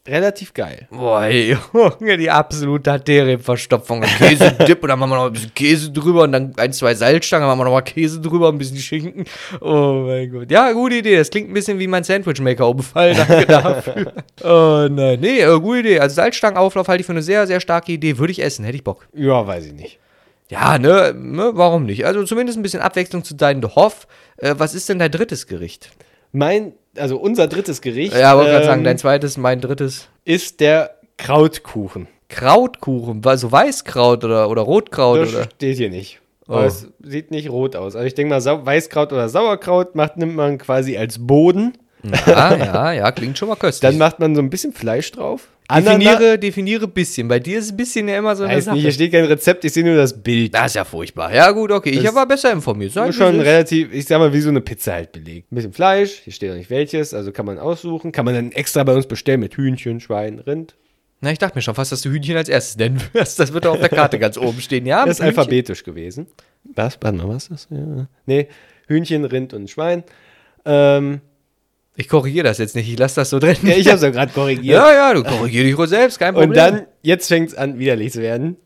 [0.06, 0.86] relativ geil.
[0.90, 4.02] Boah, Junge, die absolute Arterienverstopfung.
[4.02, 7.42] Käsedip und dann machen wir noch ein bisschen Käse drüber und dann ein, zwei Salzstangen,
[7.48, 9.24] dann machen wir noch mal Käse drüber, ein bisschen Schinken.
[9.60, 10.50] Oh mein Gott.
[10.50, 11.16] Ja, gute Idee.
[11.16, 13.14] Das klingt ein bisschen wie mein Sandwichmaker-Umfall.
[13.14, 14.12] Danke dafür.
[14.42, 15.20] oh nein.
[15.20, 16.00] Nee, äh, gute Idee.
[16.00, 18.18] Also Salzstangenauflauf halte ich für eine sehr, sehr starke Idee.
[18.18, 19.06] Würde ich essen, hätte ich Bock.
[19.14, 19.98] Ja, weiß ich nicht.
[20.50, 22.04] Ja, ne, ne, warum nicht?
[22.04, 24.06] Also zumindest ein bisschen Abwechslung zu deinem Hoff.
[24.36, 25.90] Äh, was ist denn dein drittes Gericht?
[26.32, 30.08] Mein, also unser drittes Gericht Ja, wollte gerade sagen, ähm, dein zweites, mein drittes.
[30.24, 32.08] ist der Krautkuchen.
[32.28, 35.44] Krautkuchen, also Weißkraut oder, oder Rotkraut Das oder.
[35.44, 36.20] steht hier nicht.
[36.48, 36.54] Oh.
[36.54, 37.94] Aber es sieht nicht rot aus.
[37.96, 41.72] Also ich denke mal, Sau Weißkraut oder Sauerkraut macht, nimmt man quasi als Boden.
[42.26, 43.88] Ja, ja, ja, klingt schon mal köstlich.
[43.90, 45.48] Dann macht man so ein bisschen Fleisch drauf.
[45.70, 47.28] definiere, definiere bisschen.
[47.28, 48.74] Bei dir ist ein bisschen ja immer so eine Weiß Sache.
[48.76, 50.52] nicht, hier steht kein Rezept, ich sehe nur das Bild.
[50.54, 51.34] das ist ja furchtbar.
[51.34, 51.90] Ja, gut, okay.
[51.90, 52.92] Ich Das war besser informiert.
[52.92, 53.46] Sag, Ist wie schon es ist.
[53.46, 55.50] relativ, ich sag mal, wie so eine Pizza halt belegt.
[55.50, 58.12] Ein bisschen Fleisch, hier steht auch nicht welches, also kann man aussuchen.
[58.12, 60.74] Kann man dann extra bei uns bestellen mit Hühnchen, Schwein, Rind.
[61.22, 63.40] Na, ich dachte mir schon fast, dass du Hühnchen als erstes nennen wirst.
[63.40, 64.84] Das wird doch auf der Karte ganz oben stehen.
[64.84, 65.38] Ja, Das mit ist Hühnchen.
[65.38, 66.26] alphabetisch gewesen.
[66.74, 66.98] Was?
[67.00, 67.68] Warte mal, was ist das?
[67.70, 68.08] Ja.
[68.26, 68.48] Nee,
[68.88, 70.04] Hühnchen, Rind und Schwein.
[70.66, 71.20] Ähm,
[71.96, 72.90] Ich korrigiere das jetzt nicht.
[72.90, 73.56] Ich lasse das so drin.
[73.62, 74.76] ja, ich hab's ja gerade korrigiert.
[74.76, 76.18] ja, ja, du korrigier dich ruhig selbst.
[76.18, 76.50] Kein Problem.
[76.50, 78.56] und dann, jetzt fängt's an, widerlich zu werden.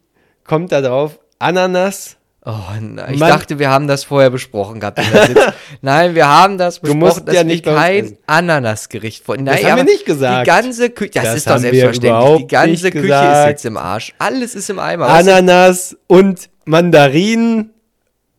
[0.45, 2.17] Kommt da drauf Ananas.
[2.45, 3.29] Oh, nein, ich Mann.
[3.29, 5.01] dachte, wir haben das vorher besprochen gehabt.
[5.83, 8.19] Nein, wir haben das besprochen, musst dass ja nicht kein essen.
[8.27, 9.43] Ananasgericht von.
[9.45, 10.47] Nein, haben wir nicht gesagt.
[10.47, 12.37] Die ganze Küche, das, Das ist doch selbstverständlich.
[12.39, 13.41] Die ganze Küche gesagt.
[13.41, 14.15] ist jetzt im Arsch.
[14.19, 15.09] Alles ist im Eimer.
[15.09, 15.13] du?
[15.13, 17.75] Ananas und Mandarinen.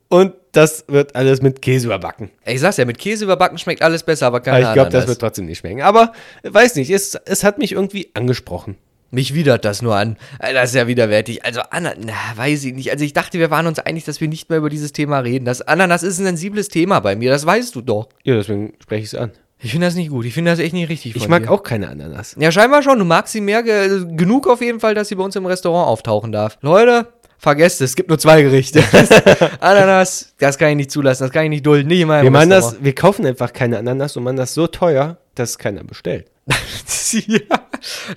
[0.07, 2.31] Und das wird alles mit Käse überbacken.
[2.45, 5.07] Ich sag's ja, mit Käse überbacken schmeckt alles besser, aber keine ich glaube, das Ananas.
[5.09, 5.81] wird trotzdem nicht schmecken.
[5.81, 8.75] Aber äh, weiß nicht, es, es hat mich irgendwie angesprochen.
[9.11, 10.17] Mich widert das nur an.
[10.39, 11.43] Äh, Das ist ja widerwärtig.
[11.43, 12.91] Also, Anna, na, weiß ich nicht.
[12.91, 15.45] Also, ich dachte, wir waren uns einig, dass wir nicht mehr über dieses Thema reden.
[15.45, 18.09] Das Ananas ist ein sensibles Thema bei mir, das weißt du doch.
[18.23, 19.31] Ja, deswegen spreche ich es an.
[19.61, 20.25] Ich finde das nicht gut.
[20.25, 21.15] Ich finde das echt nicht richtig.
[21.17, 21.51] Ich mag dir.
[21.51, 22.35] auch keine Ananas.
[22.39, 22.97] Ja, scheinbar schon.
[22.97, 23.61] Du magst sie mehr.
[23.61, 26.57] Ge genug auf jeden Fall, dass sie bei uns im Restaurant auftauchen darf.
[26.61, 27.07] Leute,
[27.39, 27.91] vergesst es.
[27.91, 28.83] Es gibt nur zwei Gerichte.
[29.59, 31.23] Ananas, das kann ich nicht zulassen.
[31.23, 31.87] Das kann ich nicht dulden.
[31.87, 34.67] Nicht in meinem Wir, machen das, wir kaufen einfach keine Ananas und machen das so
[34.67, 36.27] teuer, dass keiner bestellt.
[37.27, 37.39] ja.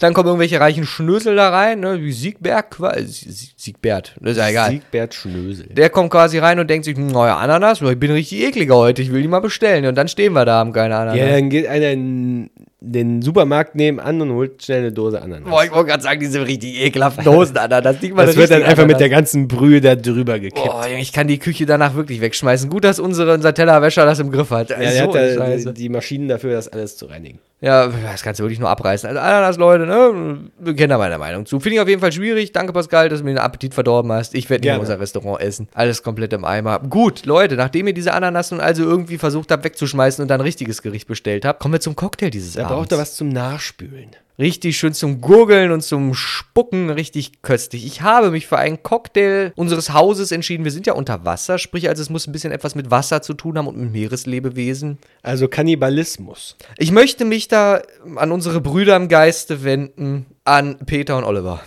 [0.00, 4.48] Dann kommen irgendwelche reichen Schnösel da rein, ne, wie Siegberg, Sie- Siegbert, das ist ja
[4.48, 4.70] egal.
[4.70, 5.66] Siegbert Schnösel.
[5.66, 9.12] Der kommt quasi rein und denkt sich, neuer Ananas, ich bin richtig ekliger heute, ich
[9.12, 9.84] will die mal bestellen.
[9.86, 11.18] Und dann stehen wir da, haben keine Ananas.
[11.18, 12.50] Ja, dann geht einer in
[12.84, 15.48] den Supermarkt nebenan und holt schnell eine Dose Ananas.
[15.48, 18.02] Boah, ich wollte gerade sagen, diese richtig ekelhaften Dosen Ananas.
[18.02, 19.32] Nicht mal das wird dann einfach mit der Ananas.
[19.32, 20.66] ganzen Brühe da drüber gekippt.
[20.66, 22.68] Boah, ich kann die Küche danach wirklich wegschmeißen.
[22.68, 24.70] Gut, dass unsere, unser Tellerwäscher das im Griff hat.
[24.70, 27.38] ja, der hat da die Maschinen dafür, das alles zu reinigen.
[27.62, 29.08] Ja, das kannst du wirklich nur abreißen.
[29.08, 30.50] Also Ananas, Leute, ne?
[30.58, 31.60] Wir kennen da meine Meinung zu.
[31.60, 32.50] Finde ich auf jeden Fall schwierig.
[32.50, 34.34] Danke, Pascal, dass du mir den Appetit verdorben hast.
[34.34, 35.68] Ich werde nicht in unser Restaurant essen.
[35.72, 36.80] Alles komplett im Eimer.
[36.80, 40.44] Gut, Leute, nachdem ihr diese Ananas nun also irgendwie versucht habt wegzuschmeißen und dann ein
[40.44, 42.74] richtiges Gericht bestellt habt, kommen wir zum Cocktail dieses Da Abends.
[42.74, 44.10] braucht er was zum Nachspülen.
[44.38, 47.84] Richtig schön zum Gurgeln und zum Spucken, richtig köstlich.
[47.84, 50.64] Ich habe mich für einen Cocktail unseres Hauses entschieden.
[50.64, 53.34] Wir sind ja unter Wasser, sprich also es muss ein bisschen etwas mit Wasser zu
[53.34, 54.98] tun haben und mit Meereslebewesen.
[55.22, 56.56] Also Kannibalismus.
[56.78, 57.82] Ich möchte mich da
[58.16, 61.60] an unsere Brüder im Geiste wenden, an Peter und Oliver.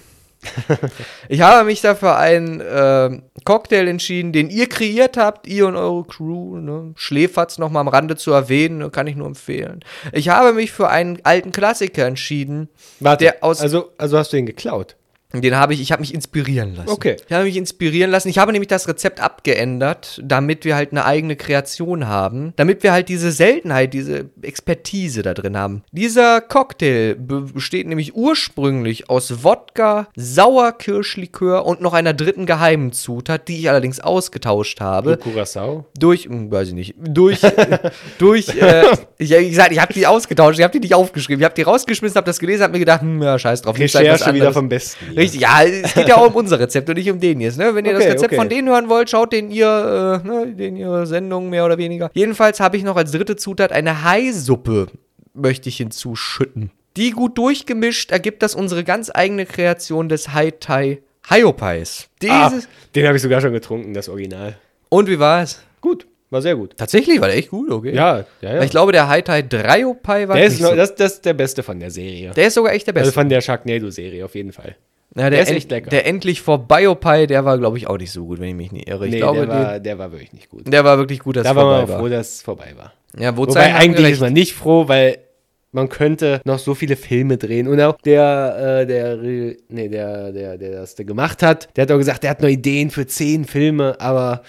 [1.30, 5.76] ich habe mich da für einen ähm, Cocktail entschieden, den ihr kreiert habt, ihr und
[5.76, 6.58] eure Crew.
[6.58, 6.94] Ne?
[6.96, 8.90] Schläferz noch mal am Rande zu erwähnen, ne?
[8.90, 9.84] kann ich nur empfehlen.
[10.12, 14.38] Ich habe mich für einen alten Klassiker entschieden, Warte, der aus also, also hast du
[14.38, 14.96] ihn geklaut?
[15.42, 16.90] Den habe ich, ich habe mich inspirieren lassen.
[16.90, 17.16] Okay.
[17.28, 18.30] Ich habe mich inspirieren lassen.
[18.30, 22.54] Ich habe nämlich das Rezept abgeändert, damit wir halt eine eigene Kreation haben.
[22.56, 25.84] Damit wir halt diese Seltenheit, diese Expertise da drin haben.
[25.92, 33.48] Dieser Cocktail be- besteht nämlich ursprünglich aus Wodka, Sauerkirschlikör und noch einer dritten geheimen Zutat,
[33.48, 35.18] die ich allerdings ausgetauscht habe.
[35.18, 35.86] Curacao?
[35.98, 37.40] Durch, hm, weiß ich nicht, durch,
[38.18, 38.84] durch, äh,
[39.18, 41.42] ich, gesagt, ich habe die ausgetauscht, ich habe die nicht aufgeschrieben.
[41.42, 43.78] Ich habe die rausgeschmissen, habe das gelesen, habe mir gedacht, hm, ja, scheiß drauf.
[43.78, 45.06] nimmst halt Recherche wieder vom Besten.
[45.12, 45.16] hier.
[45.26, 47.76] Richtig, ja, es geht ja auch um unser Rezept und nicht um den jetzt, ne?
[47.76, 48.36] Wenn ihr das Okay, Rezept okay.
[48.36, 52.10] von denen hören wollt, schaut den ihr, äh, ne, den ihre Sendung mehr oder weniger.
[52.14, 54.88] Jedenfalls habe ich noch als dritte Zutat eine Hai-Suppe,
[55.34, 56.72] möchte ich hinzuschütten.
[56.98, 62.08] Die gut durchgemischt ergibt das unsere ganz eigene Kreation des Hai-Tai Haiopais.
[62.28, 62.52] Ah,
[62.94, 64.58] den habe ich sogar schon getrunken, das Original.
[64.90, 65.62] Und wie war es?
[65.82, 66.76] Gut, war sehr gut.
[66.78, 67.94] Tatsächlich war der echt gut, okay.
[67.94, 68.64] Ja, ja, ja.
[68.64, 70.76] Ich glaube, der Hai-Tai Dreiopai war der ist noch, so.
[70.76, 72.32] das, das ist der beste von der Serie.
[72.36, 73.14] Der ist sogar echt der also Beste.
[73.20, 74.76] von der Sharknado-Serie auf jeden Fall.
[75.16, 75.90] Ja, der ist end- echt lecker.
[75.90, 76.84] Der endlich vorbei
[77.28, 79.06] der war, glaube ich, auch nicht so gut, wenn ich mich nicht irre.
[79.08, 80.72] Ich Nee, glaube, der, war, den- der war wirklich nicht gut.
[80.72, 82.00] der war wirklich gut, dass Da es war vorbei auch war.
[82.00, 82.94] froh, dass es vorbei war.
[83.18, 85.20] Ja, Wobei Wobei eigentlich ist man nicht froh, weil
[85.72, 87.68] man könnte noch so viele Filme drehen.
[87.68, 91.92] Und auch der, äh, der, nee, der, der, der das da gemacht hat, der hat
[91.92, 94.42] auch gesagt, der hat noch Ideen für zehn Filme, aber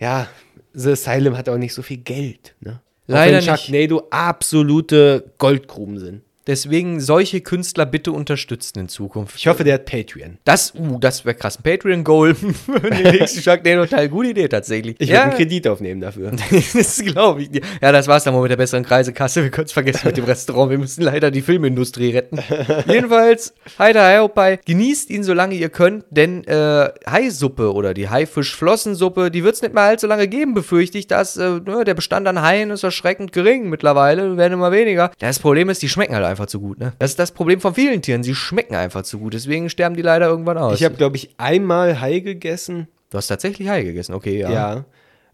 [0.00, 0.28] ja,
[0.74, 2.54] The Asylum hat auch nicht so viel Geld.
[2.60, 2.80] Ne?
[3.06, 3.44] Leider auch wenn nicht.
[3.46, 6.22] Sharknado absolute Goldgruben sind.
[6.48, 9.36] Deswegen solche Künstler bitte unterstützen in Zukunft.
[9.36, 10.38] Ich hoffe, der hat Patreon.
[10.44, 11.58] Das, uh, das wäre krass.
[11.58, 14.08] Ein Patreon-Goal für den nächsten Sharknado Teil.
[14.08, 14.96] Gute Idee tatsächlich.
[14.98, 16.32] Ich ja, werde einen Kredit aufnehmen dafür.
[16.74, 17.50] das glaube ich.
[17.82, 19.42] Ja, das war's dann mal mit der besseren Kreisekasse.
[19.42, 20.70] Wir können es vergessen mit dem Restaurant.
[20.70, 22.38] Wir müssen leider die Filmindustrie retten.
[22.86, 29.44] Jedenfalls, Heide Haihopai, genießt ihn, solange ihr könnt, denn äh, Haisuppe oder die Haifischflossensuppe, die
[29.44, 32.40] wird es nicht mehr allzu lange geben, befürchte ich, dass äh, ne, der Bestand an
[32.40, 35.10] Haien ist erschreckend gering mittlerweile, werden immer weniger.
[35.18, 36.92] Das Problem ist, die schmecken halt einfach zu gut, ne?
[36.98, 40.02] Das ist das Problem von vielen Tieren, sie schmecken einfach zu gut, deswegen sterben die
[40.02, 40.76] leider irgendwann aus.
[40.78, 42.88] Ich habe, glaube ich, einmal Hai gegessen.
[43.10, 44.50] du hast tatsächlich Hai gegessen, okay, ja.
[44.50, 44.84] Ja.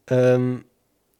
[0.08, 0.64] Ähm,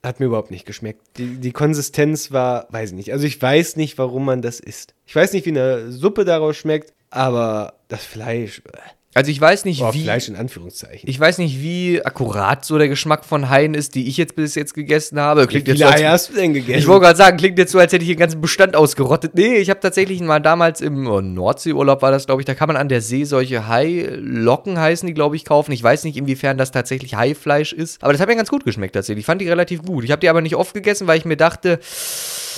[0.02, 1.00] hat mir überhaupt nicht geschmeckt.
[1.16, 3.12] Die, die Konsistenz war, weiß ich nicht.
[3.12, 4.94] Also ich weiß nicht, warum man das isst.
[5.06, 8.78] Ich weiß nicht, wie eine Suppe daraus schmeckt, aber das Fleisch, äh,
[9.14, 10.03] Also ich weiß nicht, oh, wie...
[10.03, 11.09] Fleisch in Anführungszeichen.
[11.09, 14.57] Ich weiß nicht, wie akkurat so der Geschmack von Haien ist, die ich jetzt bis
[14.57, 15.44] jetzt gegessen habe.
[15.44, 16.81] Wie Klingt jetzt viele so, als, hast du denn gegessen?
[16.81, 19.37] ich wollte gerade sagen, klingt jetzt so, als hätte ich den ganzen Bestand ausgerottet.
[19.37, 22.66] Nee, ich habe tatsächlich mal damals im oh, Nordseeurlaub war das, glaube ich, da kann
[22.66, 25.70] man an der See solche Hailocken heißen die, glaube ich, kaufen.
[25.70, 28.94] Ich weiß nicht, inwiefern das tatsächlich Haifleisch ist, aber das hat mir ganz gut geschmeckt
[28.94, 29.22] tatsächlich.
[29.22, 30.03] Ich fand die relativ gut.
[30.03, 31.79] Ich habe die aber nicht oft gegessen, weil ich mir dachte,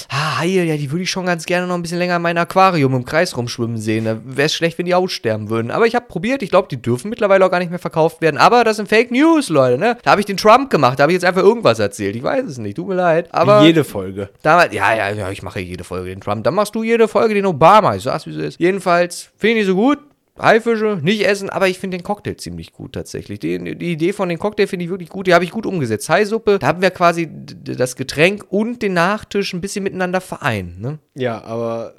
[0.08, 2.38] ah, Haie, ja, die würde ich schon ganz gerne noch ein bisschen länger in meinem
[2.38, 4.04] Aquarium im Kreis rumschwimmen sehen.
[4.04, 5.70] Da wäre es schlecht, wenn die aussterben würden.
[5.70, 8.38] Aber ich habe probiert, ich glaube, die dürfen mittlerweile auch gar nicht mehr verkauft werden.
[8.38, 9.96] Aber das sind Fake News, Leute, ne?
[10.02, 12.16] Da habe ich den Trump gemacht, da habe ich jetzt einfach irgendwas erzählt.
[12.16, 13.28] Ich weiß es nicht, tut mir leid.
[13.32, 14.30] Aber jede Folge.
[14.42, 16.44] damals, ja, ja, ja, ich mache jede Folge den Trump.
[16.44, 17.96] Dann machst du jede Folge den Obama.
[17.96, 18.60] Ich sag's, wie es ist.
[18.60, 19.98] Jedenfalls, finde ich nicht so gut.
[20.40, 23.38] Haifische, nicht essen, aber ich finde den Cocktail ziemlich gut tatsächlich.
[23.40, 25.26] Die, die Idee von dem Cocktail finde ich wirklich gut.
[25.26, 26.08] Die habe ich gut umgesetzt.
[26.08, 30.80] Haisuppe, da haben wir quasi das Getränk und den Nachtisch ein bisschen miteinander vereint.
[30.80, 30.98] Ne?
[31.14, 31.94] Ja, aber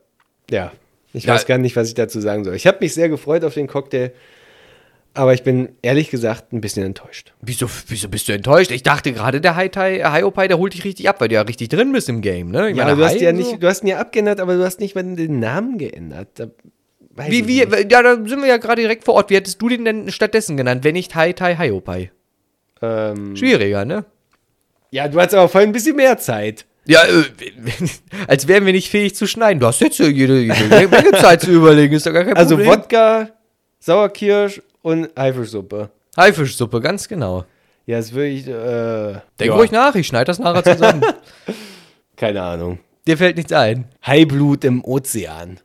[0.49, 0.71] ja,
[1.13, 1.33] ich Ja.
[1.33, 2.55] weiß gar nicht, was ich dazu sagen soll.
[2.55, 4.11] Ich habe mich sehr gefreut auf den Cocktail,
[5.13, 7.33] aber ich bin ehrlich gesagt ein bisschen enttäuscht.
[7.41, 8.69] Wieso, wieso bist du enttäuscht?
[8.69, 11.91] Ich dachte gerade, der Haiopai, der holt dich richtig ab, weil du ja richtig drin
[11.91, 12.49] bist im Game.
[12.51, 12.69] Ne?
[12.69, 13.37] Ich Ja, meine, du hast ja so.
[13.37, 16.27] nicht, du hast ihn ja abgeändert, aber du hast nicht mal den Namen geändert.
[16.35, 16.47] Da,
[17.17, 17.91] weiß Wie, wie, nicht.
[17.91, 19.29] ja, da sind wir ja gerade direkt vor Ort.
[19.29, 22.11] Wie hättest du den denn stattdessen genannt, wenn nicht Hai-Tai, Haiopai?
[22.81, 24.05] Ähm, Schwieriger, ne?
[24.91, 26.65] ja, du hattest aber vorhin ein bisschen mehr Zeit.
[26.85, 27.23] Ja, äh,
[28.27, 29.59] als wären wir nicht fähig zu schneiden.
[29.59, 32.55] Du hast jetzt ja jede, jede Menge Zeit zu überlegen, ist doch gar kein Also
[32.55, 32.73] Problem.
[32.73, 33.29] Wodka,
[33.79, 35.89] Sauerkirsch und Haifischsuppe.
[36.15, 37.45] Haifischsuppe, ganz genau.
[37.85, 41.03] Ja, es würde ich, äh, Denk ja, ruhig nach, ich schneide das nachher zusammen.
[42.15, 42.79] keine Ahnung.
[43.07, 43.85] Dir fällt nichts ein.
[44.05, 45.59] Haiblut im Ozean.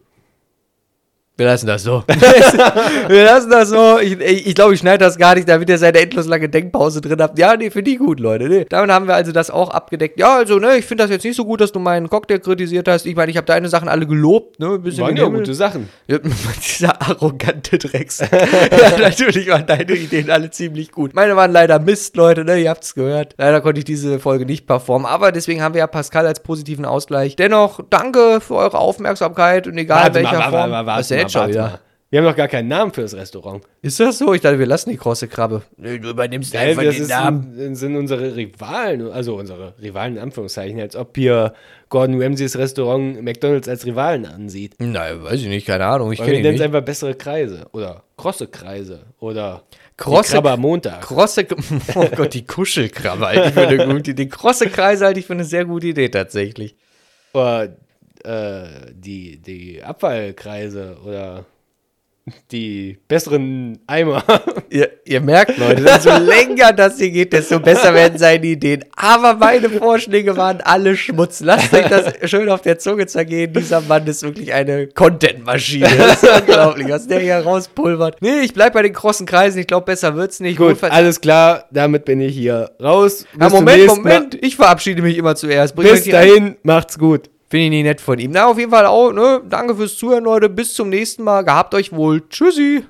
[1.34, 2.04] Wir lassen das so.
[3.08, 3.98] wir lassen das so.
[3.98, 6.50] Ich glaube, ich, ich, glaub, ich schneide das gar nicht, damit ihr seine endlos lange
[6.50, 7.38] Denkpause drin habt.
[7.38, 8.50] Ja, nee, finde ich gut, Leute.
[8.50, 8.66] Nee.
[8.68, 10.20] Damit haben wir also das auch abgedeckt.
[10.20, 12.86] Ja, also, ne, ich finde das jetzt nicht so gut, dass du meinen Cocktail kritisiert
[12.86, 13.06] hast.
[13.06, 14.74] Ich meine, ich habe deine Sachen alle gelobt, ne?
[14.74, 15.88] Ein bisschen Waren ja gute Sachen.
[16.06, 16.18] Ja,
[16.62, 18.18] Dieser arrogante Drecks.
[18.20, 21.14] ja, natürlich waren deine Ideen alle ziemlich gut.
[21.14, 22.58] Meine waren leider Mist, Leute, ne?
[22.58, 23.36] Ihr habt's gehört.
[23.38, 25.06] Leider konnte ich diese Folge nicht performen.
[25.06, 27.36] Aber deswegen haben wir ja Pascal als positiven Ausgleich.
[27.36, 30.70] Dennoch, danke für eure Aufmerksamkeit und egal in welcher Form.
[30.86, 31.80] Was ist denn jetzt schon wieder?
[32.10, 33.64] Wir haben noch gar keinen Namen für das Restaurant.
[33.80, 34.34] Ist das so?
[34.34, 35.62] Ich dachte, wir lassen die krosse Krabbe.
[35.78, 37.54] Nee, du übernimmst einfach das den Namen.
[37.56, 41.54] sind, sind unsere Rivalen, also unsere Rivalen in Anführungszeichen, als ob hier
[41.88, 44.74] Gordon Ramsays Restaurant McDonalds als Rivalen ansieht.
[44.78, 46.12] Nein, weiß ich nicht, keine Ahnung.
[46.12, 46.66] Ich kenne wir ihn nennen es nicht.
[46.66, 49.62] einfach bessere Kreise oder krosse Kreise oder
[49.96, 51.00] Krosse- die Krabbe am Montag.
[51.00, 51.46] Krosse,
[51.94, 54.26] oh Gott, die Kuschelkrabbe halte ich für eine gute Idee.
[54.28, 56.76] Krosse Kreise halte ich für eine sehr gute Idee tatsächlich.
[57.32, 57.74] Oder
[58.24, 61.44] äh, die, die Abfallkreise oder
[62.52, 64.22] die besseren Eimer.
[64.70, 68.84] Ihr, ihr merkt, Leute, desto länger das hier geht, desto besser werden seine Ideen.
[68.96, 71.40] Aber meine Vorschläge waren alle Schmutz.
[71.40, 73.52] Lasst euch das schön auf der Zunge zergehen.
[73.52, 75.88] Dieser Mann ist wirklich eine Content-Maschine.
[75.98, 78.16] Das ist unglaublich, was der hier rauspulvert.
[78.22, 79.58] Nee, ich bleib bei den krossen Kreisen.
[79.58, 80.56] Ich glaube, besser wird's nicht.
[80.56, 83.26] Gut, Notfalls- alles klar, damit bin ich hier raus.
[83.36, 84.34] Bis Moment, Moment.
[84.42, 85.74] Ich verabschiede mich immer zuerst.
[85.74, 87.28] Bring Bis dahin, macht's gut.
[87.52, 88.30] Finde ich nicht nett von ihm.
[88.30, 89.42] Na, auf jeden Fall auch, ne?
[89.46, 90.48] Danke fürs Zuhören, Leute.
[90.48, 91.42] Bis zum nächsten Mal.
[91.42, 92.26] Gehabt euch wohl.
[92.30, 92.80] Tschüssi.